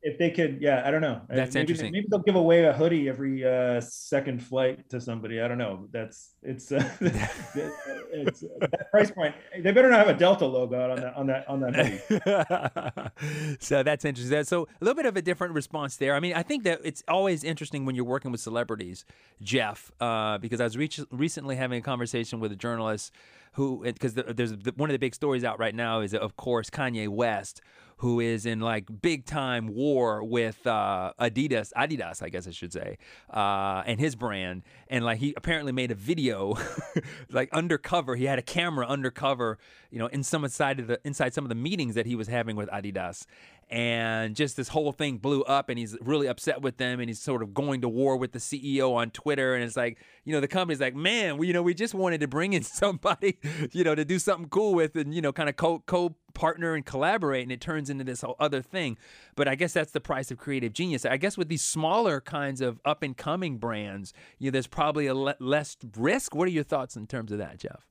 If 0.04 0.18
they 0.18 0.32
could, 0.32 0.60
yeah, 0.62 0.82
I 0.84 0.90
don't 0.90 1.02
know. 1.02 1.22
That's 1.30 1.54
maybe, 1.54 1.62
interesting. 1.62 1.92
Maybe 1.92 2.08
they'll 2.10 2.22
give 2.22 2.36
away 2.36 2.64
a 2.66 2.74
hoodie 2.74 3.08
every 3.08 3.46
uh, 3.46 3.80
second 3.82 4.42
flight 4.42 4.90
to 4.90 5.00
somebody. 5.00 5.40
I 5.42 5.48
don't 5.48 5.60
know. 5.60 5.88
That's 5.92 6.34
it's 6.42 6.72
uh, 6.72 6.90
it's 7.02 8.42
that 8.42 8.90
price 8.90 9.12
point. 9.12 9.36
They 9.54 9.72
better 9.72 9.90
not 9.92 10.00
have 10.00 10.16
a 10.16 10.18
Delta 10.18 10.48
logo 10.48 10.90
on 10.90 10.96
that 10.96 11.14
on 11.16 11.28
that 11.28 11.48
on 11.48 11.60
that 11.60 11.76
hoodie. 11.76 13.58
so 13.60 13.84
that's 13.84 14.04
interesting. 14.04 14.44
So 14.44 14.64
a 14.64 14.84
little 14.84 14.96
bit 14.96 15.06
of 15.06 15.16
a 15.18 15.22
different 15.22 15.54
response 15.54 15.98
there. 15.98 16.16
I 16.16 16.20
mean, 16.20 16.34
I 16.34 16.42
think 16.42 16.64
that 16.64 16.82
it's 16.84 17.04
always 17.08 17.44
interesting 17.44 17.86
when 17.86 17.94
you're 17.94 18.04
working 18.04 18.32
with 18.32 18.42
celebrities, 18.42 19.06
Jeff, 19.40 19.92
uh, 20.00 20.40
because 20.40 20.60
I 20.60 20.64
was 20.64 20.78
reach- 20.78 21.00
recently 21.12 21.58
having 21.58 21.78
a 21.78 21.84
conversation 21.84 22.40
with 22.40 22.52
a 22.52 22.56
journalist 22.56 23.12
who, 23.54 23.84
because 23.84 24.14
there's 24.14 24.58
the, 24.58 24.74
one 24.76 24.90
of 24.90 24.94
the 24.94 25.00
big 25.00 25.14
stories 25.14 25.44
out 25.44 25.60
right 25.60 25.76
now 25.76 26.00
is 26.00 26.14
of 26.14 26.38
course 26.38 26.70
Kanye 26.70 27.08
West, 27.08 27.62
who 28.02 28.20
is 28.20 28.48
in 28.48 28.60
like 28.60 28.88
big 29.04 29.26
time 29.26 29.68
war 29.76 30.24
with 30.24 30.66
uh, 30.66 31.14
Adidas, 31.20 31.72
Adidas, 31.78 32.24
I 32.24 32.30
guess 32.30 32.48
I 32.48 32.52
should 32.52 32.74
say, 32.74 32.98
uh, 33.32 33.84
and 33.86 34.00
his 34.00 34.16
brand, 34.16 34.64
and 34.88 35.06
like 35.06 35.20
he 35.20 35.36
apparently 35.38 35.72
made 35.72 35.92
a 35.92 35.96
video, 35.96 36.56
like 37.30 37.54
undercover. 37.54 38.16
He 38.16 38.26
had 38.26 38.40
a 38.40 38.42
camera 38.42 38.88
undercover, 38.88 39.60
you 39.92 40.00
know, 40.00 40.08
in 40.08 40.24
some 40.24 40.48
side 40.48 40.80
of 40.80 40.88
the 40.88 41.00
inside 41.06 41.36
some 41.36 41.46
of 41.46 41.50
the 41.50 41.56
meetings 41.56 41.94
that 41.94 42.08
he 42.08 42.16
was 42.16 42.28
having 42.28 42.56
with 42.56 42.70
Adidas, 42.70 43.28
and 43.72 44.36
just 44.36 44.58
this 44.58 44.68
whole 44.68 44.92
thing 44.92 45.18
blew 45.18 45.44
up, 45.44 45.70
and 45.70 45.80
he's 45.80 45.98
really 46.02 46.28
upset 46.28 46.62
with 46.62 46.76
them, 46.76 47.00
and 47.00 47.10
he's 47.10 47.22
sort 47.22 47.42
of 47.42 47.54
going 47.54 47.80
to 47.82 47.90
war 47.90 48.18
with 48.18 48.34
the 48.34 48.40
CEO 48.40 48.94
on 48.94 49.12
Twitter, 49.12 49.56
and 49.56 49.64
it's 49.64 49.78
like, 49.78 49.98
you 50.26 50.34
know, 50.34 50.42
the 50.42 50.48
company's 50.48 50.82
like, 50.82 50.94
man, 50.94 51.38
we, 51.38 51.48
you 51.48 51.54
know, 51.54 51.64
we 51.64 51.74
just 51.74 51.94
wanted 51.94 52.20
to 52.20 52.28
bring 52.28 52.52
in 52.52 52.64
somebody, 52.64 53.40
you 53.72 53.86
know, 53.86 53.96
to 53.96 54.04
do 54.04 54.20
something 54.20 54.50
cool 54.50 54.74
with, 54.74 54.98
and 54.98 55.16
you 55.16 55.22
know, 55.22 55.32
kind 55.32 55.48
of 55.48 55.56
co 55.56 55.80
co 55.80 56.16
partner 56.34 56.76
and 56.76 56.86
collaborate, 56.86 57.44
and 57.44 57.52
it 57.52 57.62
turns 57.62 57.90
into 57.90 58.04
this 58.04 58.22
whole 58.22 58.36
other 58.40 58.62
thing. 58.62 58.98
But 59.36 59.48
I 59.48 59.56
guess 59.56 59.72
that's 59.72 59.94
the 59.94 60.02
price 60.02 60.32
of 60.32 60.38
creative 60.38 60.74
genius. 60.74 61.06
I 61.06 61.16
guess 61.16 61.38
with 61.38 61.48
these 61.48 61.64
smaller 61.64 62.20
kinds 62.20 62.60
of 62.60 62.82
up 62.84 63.04
and 63.04 63.16
coming 63.16 63.58
brands, 63.58 64.14
you 64.38 64.50
know, 64.50 64.52
there's 64.52 64.68
probably 64.68 65.08
a 65.08 65.16
le- 65.16 65.36
less 65.40 65.78
risk. 65.96 66.36
What 66.36 66.48
are 66.48 66.52
your 66.52 66.66
thoughts 66.66 66.98
in 66.98 67.08
terms 67.08 67.32
of 67.32 67.38
that, 67.38 67.60
Jeff? 67.60 67.88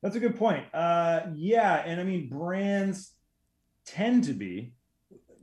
That's 0.00 0.16
a 0.16 0.20
good 0.20 0.36
point. 0.36 0.64
Uh, 0.74 1.26
yeah, 1.34 1.82
and 1.84 2.00
I 2.00 2.04
mean 2.04 2.28
brands 2.28 3.13
tend 3.86 4.24
to 4.24 4.32
be 4.32 4.72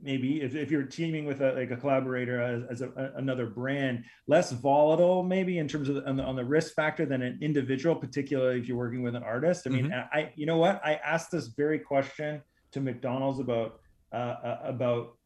maybe 0.04 0.40
if, 0.42 0.56
if 0.56 0.68
you're 0.70 0.82
teaming 0.82 1.24
with 1.26 1.40
a, 1.42 1.52
like 1.52 1.70
a 1.70 1.76
collaborator 1.76 2.40
as, 2.40 2.62
as 2.68 2.80
a, 2.82 3.12
another 3.16 3.46
brand 3.46 4.04
less 4.26 4.50
volatile 4.50 5.22
maybe 5.22 5.58
in 5.58 5.68
terms 5.68 5.88
of 5.88 5.94
the, 5.96 6.08
on, 6.08 6.16
the, 6.16 6.22
on 6.24 6.34
the 6.34 6.44
risk 6.44 6.74
factor 6.74 7.06
than 7.06 7.22
an 7.22 7.38
individual 7.40 7.94
particularly 7.94 8.58
if 8.58 8.66
you're 8.66 8.76
working 8.76 9.02
with 9.02 9.14
an 9.14 9.22
artist 9.22 9.64
i 9.66 9.70
mean 9.70 9.86
Mhm. 9.86 10.08
i 10.12 10.32
you 10.34 10.44
know 10.44 10.56
what 10.56 10.80
i 10.84 10.94
asked 10.94 11.30
this 11.30 11.46
very 11.48 11.78
question 11.78 12.42
to 12.72 12.80
mcdonald's 12.80 13.38
about 13.38 13.78
uh, 14.12 14.16
uh, 14.16 14.58
about 14.64 15.16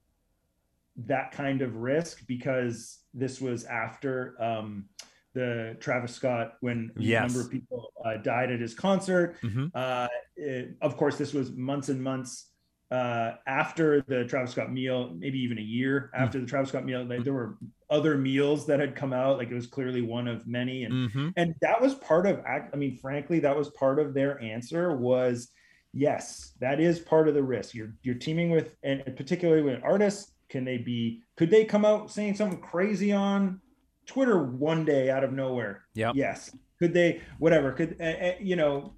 that 0.97 1.33
kind 1.33 1.63
of 1.63 1.77
risk 1.77 2.27
because 2.27 2.99
this 3.15 3.41
was 3.41 3.65
after 3.65 4.35
um, 4.43 4.89
the 5.35 5.77
Travis 5.81 6.15
Scott 6.15 6.55
when 6.61 6.91
Yes. 6.97 7.23
a 7.25 7.27
number 7.27 7.41
of 7.43 7.51
people 7.51 7.93
uh, 8.05 8.17
died 8.17 8.51
at 8.51 8.61
his 8.61 8.75
concert. 8.75 9.37
Mhm. 9.43 9.71
Uh, 9.75 10.09
it- 10.37 10.77
of 10.81 10.97
course, 10.97 11.19
this 11.19 11.35
was 11.35 11.53
months 11.53 11.91
and 11.91 12.03
months 12.03 12.53
uh, 12.91 13.33
after 13.47 14.01
the 14.03 14.25
Travis 14.25 14.53
Scott 14.53 14.73
meal, 14.73 15.13
maybe 15.19 15.39
even 15.41 15.59
a 15.59 15.63
year 15.63 16.11
Mm. 16.15 16.21
after 16.23 16.41
the 16.41 16.47
Travis 16.47 16.69
Scott 16.69 16.85
meal. 16.85 17.05
Like, 17.05 17.25
there 17.25 17.33
were 17.33 17.59
other 17.91 18.17
meals 18.17 18.67
that 18.67 18.79
had 18.81 18.95
come 18.95 19.13
out. 19.13 19.39
Like 19.39 19.51
it 19.51 19.55
was 19.55 19.67
clearly 19.67 20.03
one 20.03 20.29
of 20.29 20.47
many, 20.47 20.85
and 20.85 20.93
Mm-hmm. 21.11 21.29
and 21.37 21.55
that 21.63 21.81
was 21.81 21.95
part 21.95 22.27
of 22.27 22.41
act- 22.47 22.75
i 22.75 22.77
mean 22.77 22.97
frankly 22.99 23.39
that 23.41 23.57
was 23.57 23.69
part 23.71 23.99
of 23.99 24.13
their 24.15 24.41
answer 24.41 24.97
was 24.97 25.49
yes 25.95 26.53
that 26.61 26.81
is 26.81 26.99
part 26.99 27.27
of 27.29 27.35
the 27.35 27.43
risk 27.43 27.75
you're 27.75 27.93
you're 28.03 28.15
teaming 28.17 28.51
with 28.51 28.77
and 28.83 29.03
particularly 29.17 29.63
with 29.63 29.81
artists 29.83 30.33
can 30.49 30.65
they 30.65 30.77
be 30.79 31.23
could 31.37 31.49
they 31.51 31.65
come 31.65 31.85
out 31.85 32.11
saying 32.11 32.35
something 32.35 32.61
crazy 32.61 33.13
on 33.13 33.61
twitter 34.05 34.43
one 34.43 34.85
day 34.85 35.09
out 35.11 35.25
of 35.25 35.33
nowhere 35.33 35.85
Yeah. 35.95 36.13
yes 36.15 36.55
could 36.79 36.93
they 36.93 37.21
whatever 37.39 37.73
could 37.73 37.97
uh, 38.01 38.05
uh, 38.05 38.33
you 38.41 38.57
know 38.57 38.95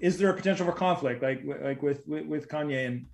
is 0.00 0.16
there 0.18 0.30
a 0.30 0.34
potential 0.34 0.64
for 0.64 0.72
conflict 0.72 1.22
like 1.22 1.42
like 1.60 1.82
with 1.82 2.06
with, 2.06 2.24
with 2.26 2.48
kanye 2.48 2.86
and 2.86 3.06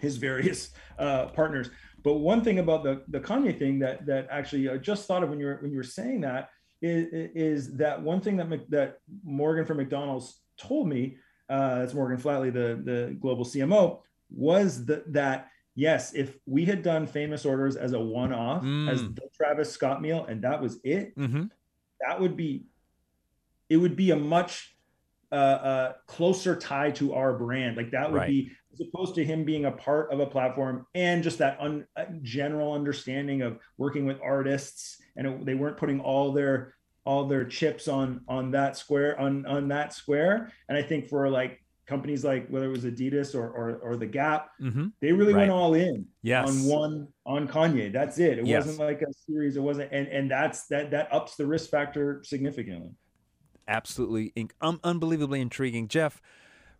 his 0.00 0.16
various 0.16 0.70
uh, 0.98 1.26
partners 1.26 1.70
but 2.02 2.14
one 2.14 2.42
thing 2.42 2.58
about 2.60 2.84
the 2.84 3.02
the 3.08 3.20
Kanye 3.20 3.58
thing 3.58 3.78
that 3.80 4.06
that 4.06 4.28
actually 4.30 4.70
I 4.70 4.76
just 4.78 5.06
thought 5.06 5.22
of 5.24 5.30
when 5.30 5.40
you 5.40 5.46
were 5.46 5.58
when 5.60 5.70
you 5.72 5.76
were 5.76 5.82
saying 5.82 6.20
that 6.22 6.50
is, 6.80 7.06
is 7.34 7.76
that 7.76 8.00
one 8.00 8.20
thing 8.20 8.36
that 8.36 8.48
Mc, 8.48 8.68
that 8.70 8.98
Morgan 9.24 9.64
from 9.66 9.78
McDonald's 9.78 10.40
told 10.56 10.88
me. 10.88 11.16
Uh, 11.50 11.80
that's 11.80 11.94
Morgan 11.94 12.16
Flatley, 12.18 12.52
the 12.52 12.80
the 12.84 13.16
global 13.20 13.44
CMO, 13.44 14.00
was 14.30 14.84
that 14.86 15.12
that 15.12 15.48
yes, 15.74 16.14
if 16.14 16.36
we 16.46 16.64
had 16.64 16.82
done 16.82 17.06
famous 17.06 17.44
orders 17.44 17.74
as 17.74 17.94
a 17.94 18.00
one 18.00 18.32
off 18.32 18.62
as 18.62 19.02
Mm. 19.02 19.16
the 19.16 19.22
Travis 19.36 19.72
Scott 19.72 20.00
meal 20.00 20.24
and 20.26 20.42
that 20.42 20.60
was 20.62 20.78
it, 20.84 21.16
Mm-hmm. 21.16 21.44
that 22.06 22.20
would 22.20 22.36
be 22.36 22.66
it 23.68 23.76
would 23.76 23.96
be 23.96 24.12
a 24.12 24.16
much 24.16 24.76
uh, 25.32 25.34
uh, 25.34 25.92
closer 26.06 26.54
tie 26.56 26.90
to 26.92 27.12
our 27.14 27.36
brand. 27.36 27.76
Like 27.76 27.90
that 27.90 28.10
would 28.12 28.18
Right. 28.18 28.28
be 28.28 28.52
as 28.80 28.86
opposed 28.86 29.14
to 29.16 29.24
him 29.24 29.44
being 29.44 29.64
a 29.66 29.72
part 29.72 30.12
of 30.12 30.20
a 30.20 30.26
platform 30.26 30.86
and 30.94 31.22
just 31.22 31.38
that 31.38 31.58
un, 31.60 31.86
uh, 31.96 32.04
general 32.22 32.72
understanding 32.72 33.42
of 33.42 33.58
working 33.76 34.06
with 34.06 34.18
artists, 34.22 34.98
and 35.16 35.26
it, 35.26 35.44
they 35.44 35.54
weren't 35.54 35.76
putting 35.76 36.00
all 36.00 36.32
their 36.32 36.74
all 37.04 37.26
their 37.26 37.44
chips 37.44 37.88
on 37.88 38.20
on 38.28 38.50
that 38.50 38.76
square 38.76 39.18
on 39.18 39.46
on 39.46 39.68
that 39.68 39.92
square. 39.92 40.52
And 40.68 40.76
I 40.76 40.82
think 40.82 41.08
for 41.08 41.28
like 41.30 41.62
companies 41.86 42.22
like 42.22 42.46
whether 42.48 42.66
it 42.66 42.70
was 42.70 42.84
Adidas 42.84 43.34
or 43.34 43.48
or, 43.48 43.76
or 43.78 43.96
the 43.96 44.06
Gap, 44.06 44.50
Mm-hmm. 44.60 44.88
they 45.00 45.12
really 45.12 45.34
went 45.34 45.50
all 45.50 45.74
in 45.74 46.06
Yes. 46.22 46.48
on 46.48 46.64
one 46.68 47.08
on 47.24 47.48
Kanye. 47.48 47.92
That's 47.92 48.18
it. 48.18 48.38
It 48.38 48.46
Yes. 48.46 48.66
wasn't 48.66 48.86
like 48.86 49.02
a 49.02 49.12
series. 49.26 49.56
It 49.56 49.60
wasn't, 49.62 49.90
and 49.92 50.06
and 50.08 50.30
that's 50.30 50.66
that 50.66 50.90
that 50.90 51.12
ups 51.12 51.36
the 51.36 51.46
risk 51.46 51.70
factor 51.70 52.20
significantly. 52.24 52.90
absolutely 53.66 54.32
in- 54.34 54.50
um, 54.62 54.80
unbelievably 54.84 55.40
intriguing. 55.40 55.88
Jeff, 55.88 56.22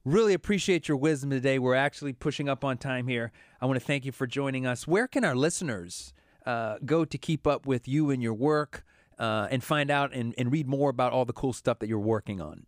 really 0.04 0.34
appreciate 0.34 0.88
your 0.88 0.96
wisdom 0.96 1.30
today. 1.30 1.58
We're 1.58 1.74
actually 1.74 2.12
pushing 2.12 2.48
up 2.48 2.64
on 2.64 2.78
time 2.78 3.06
here. 3.06 3.32
I 3.60 3.66
want 3.66 3.78
to 3.78 3.84
thank 3.84 4.04
you 4.04 4.12
for 4.12 4.26
joining 4.26 4.66
us. 4.66 4.86
Where 4.86 5.06
can 5.06 5.24
our 5.24 5.34
listeners 5.34 6.12
uh, 6.46 6.76
go 6.84 7.04
to 7.04 7.18
keep 7.18 7.46
up 7.46 7.66
with 7.66 7.86
you 7.88 8.10
and 8.10 8.22
your 8.22 8.34
work 8.34 8.84
uh, 9.18 9.48
and 9.50 9.62
find 9.62 9.90
out 9.90 10.14
and, 10.14 10.34
and 10.38 10.52
read 10.52 10.66
more 10.66 10.90
about 10.90 11.12
all 11.12 11.24
the 11.24 11.32
cool 11.32 11.52
stuff 11.52 11.78
that 11.80 11.88
you're 11.88 11.98
working 11.98 12.40
on? 12.40 12.66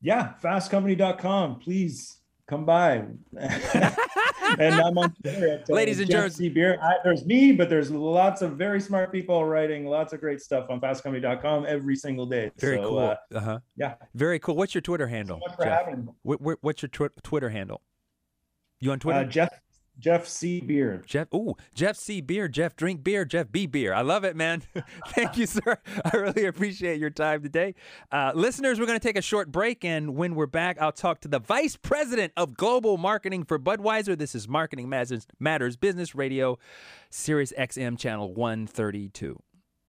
Yeah, 0.00 0.34
fastcompany.com. 0.42 1.58
Please 1.60 2.20
come 2.48 2.64
by. 2.64 3.04
and 3.38 4.74
I'm 4.74 4.96
on 4.98 5.14
Twitter 5.22 5.62
Ladies 5.68 6.00
and 6.00 6.08
gentlemen, 6.10 6.54
Beer. 6.54 6.78
I, 6.82 6.94
there's 7.04 7.24
me, 7.24 7.52
but 7.52 7.68
there's 7.68 7.90
lots 7.90 8.42
of 8.42 8.52
very 8.52 8.80
smart 8.80 9.12
people 9.12 9.44
writing 9.44 9.86
lots 9.86 10.12
of 10.12 10.20
great 10.20 10.40
stuff 10.40 10.66
on 10.70 10.80
fastcompany.com 10.80 11.66
every 11.66 11.96
single 11.96 12.26
day. 12.26 12.50
Very 12.58 12.76
So, 12.78 12.88
cool. 12.88 12.98
Uh, 12.98 13.16
Uh 13.34 13.40
huh. 13.40 13.58
yeah. 13.76 13.94
Very 14.14 14.38
cool. 14.38 14.56
What's 14.56 14.74
your 14.74 14.82
Twitter 14.82 15.08
handle? 15.08 15.38
much 15.38 15.56
for 15.56 15.64
Jeff? 15.64 15.84
having 15.86 16.06
me. 16.06 16.12
Wh- 16.26 16.42
wh- 16.42 16.64
what's 16.64 16.82
your 16.82 16.88
tw- 16.88 17.12
Twitter 17.22 17.50
handle? 17.50 17.82
You 18.80 18.92
on 18.92 18.98
Twitter? 18.98 19.20
Uh, 19.20 19.24
Jeff 19.24 19.50
Jeff 19.98 20.26
C. 20.26 20.60
Beer. 20.60 21.02
Jeff, 21.06 21.32
ooh, 21.32 21.56
Jeff 21.74 21.96
C. 21.96 22.20
Beer, 22.20 22.48
Jeff 22.48 22.76
Drink 22.76 23.02
Beer, 23.02 23.24
Jeff 23.24 23.50
B. 23.50 23.66
Beer. 23.66 23.94
I 23.94 24.02
love 24.02 24.24
it, 24.24 24.36
man. 24.36 24.62
Thank 25.08 25.36
you, 25.36 25.46
sir. 25.46 25.78
I 26.04 26.16
really 26.16 26.46
appreciate 26.46 27.00
your 27.00 27.10
time 27.10 27.42
today. 27.42 27.74
Uh, 28.12 28.32
listeners, 28.34 28.78
we're 28.78 28.86
going 28.86 28.98
to 28.98 29.06
take 29.06 29.16
a 29.16 29.22
short 29.22 29.50
break, 29.50 29.84
and 29.84 30.16
when 30.16 30.34
we're 30.34 30.46
back, 30.46 30.78
I'll 30.80 30.92
talk 30.92 31.20
to 31.20 31.28
the 31.28 31.38
Vice 31.38 31.76
President 31.76 32.32
of 32.36 32.56
Global 32.56 32.98
Marketing 32.98 33.44
for 33.44 33.58
Budweiser. 33.58 34.16
This 34.18 34.34
is 34.34 34.48
Marketing 34.48 34.88
Matters, 34.88 35.26
Matters 35.40 35.76
Business 35.76 36.14
Radio, 36.14 36.58
Sirius 37.10 37.52
XM 37.58 37.98
Channel 37.98 38.34
132. 38.34 39.40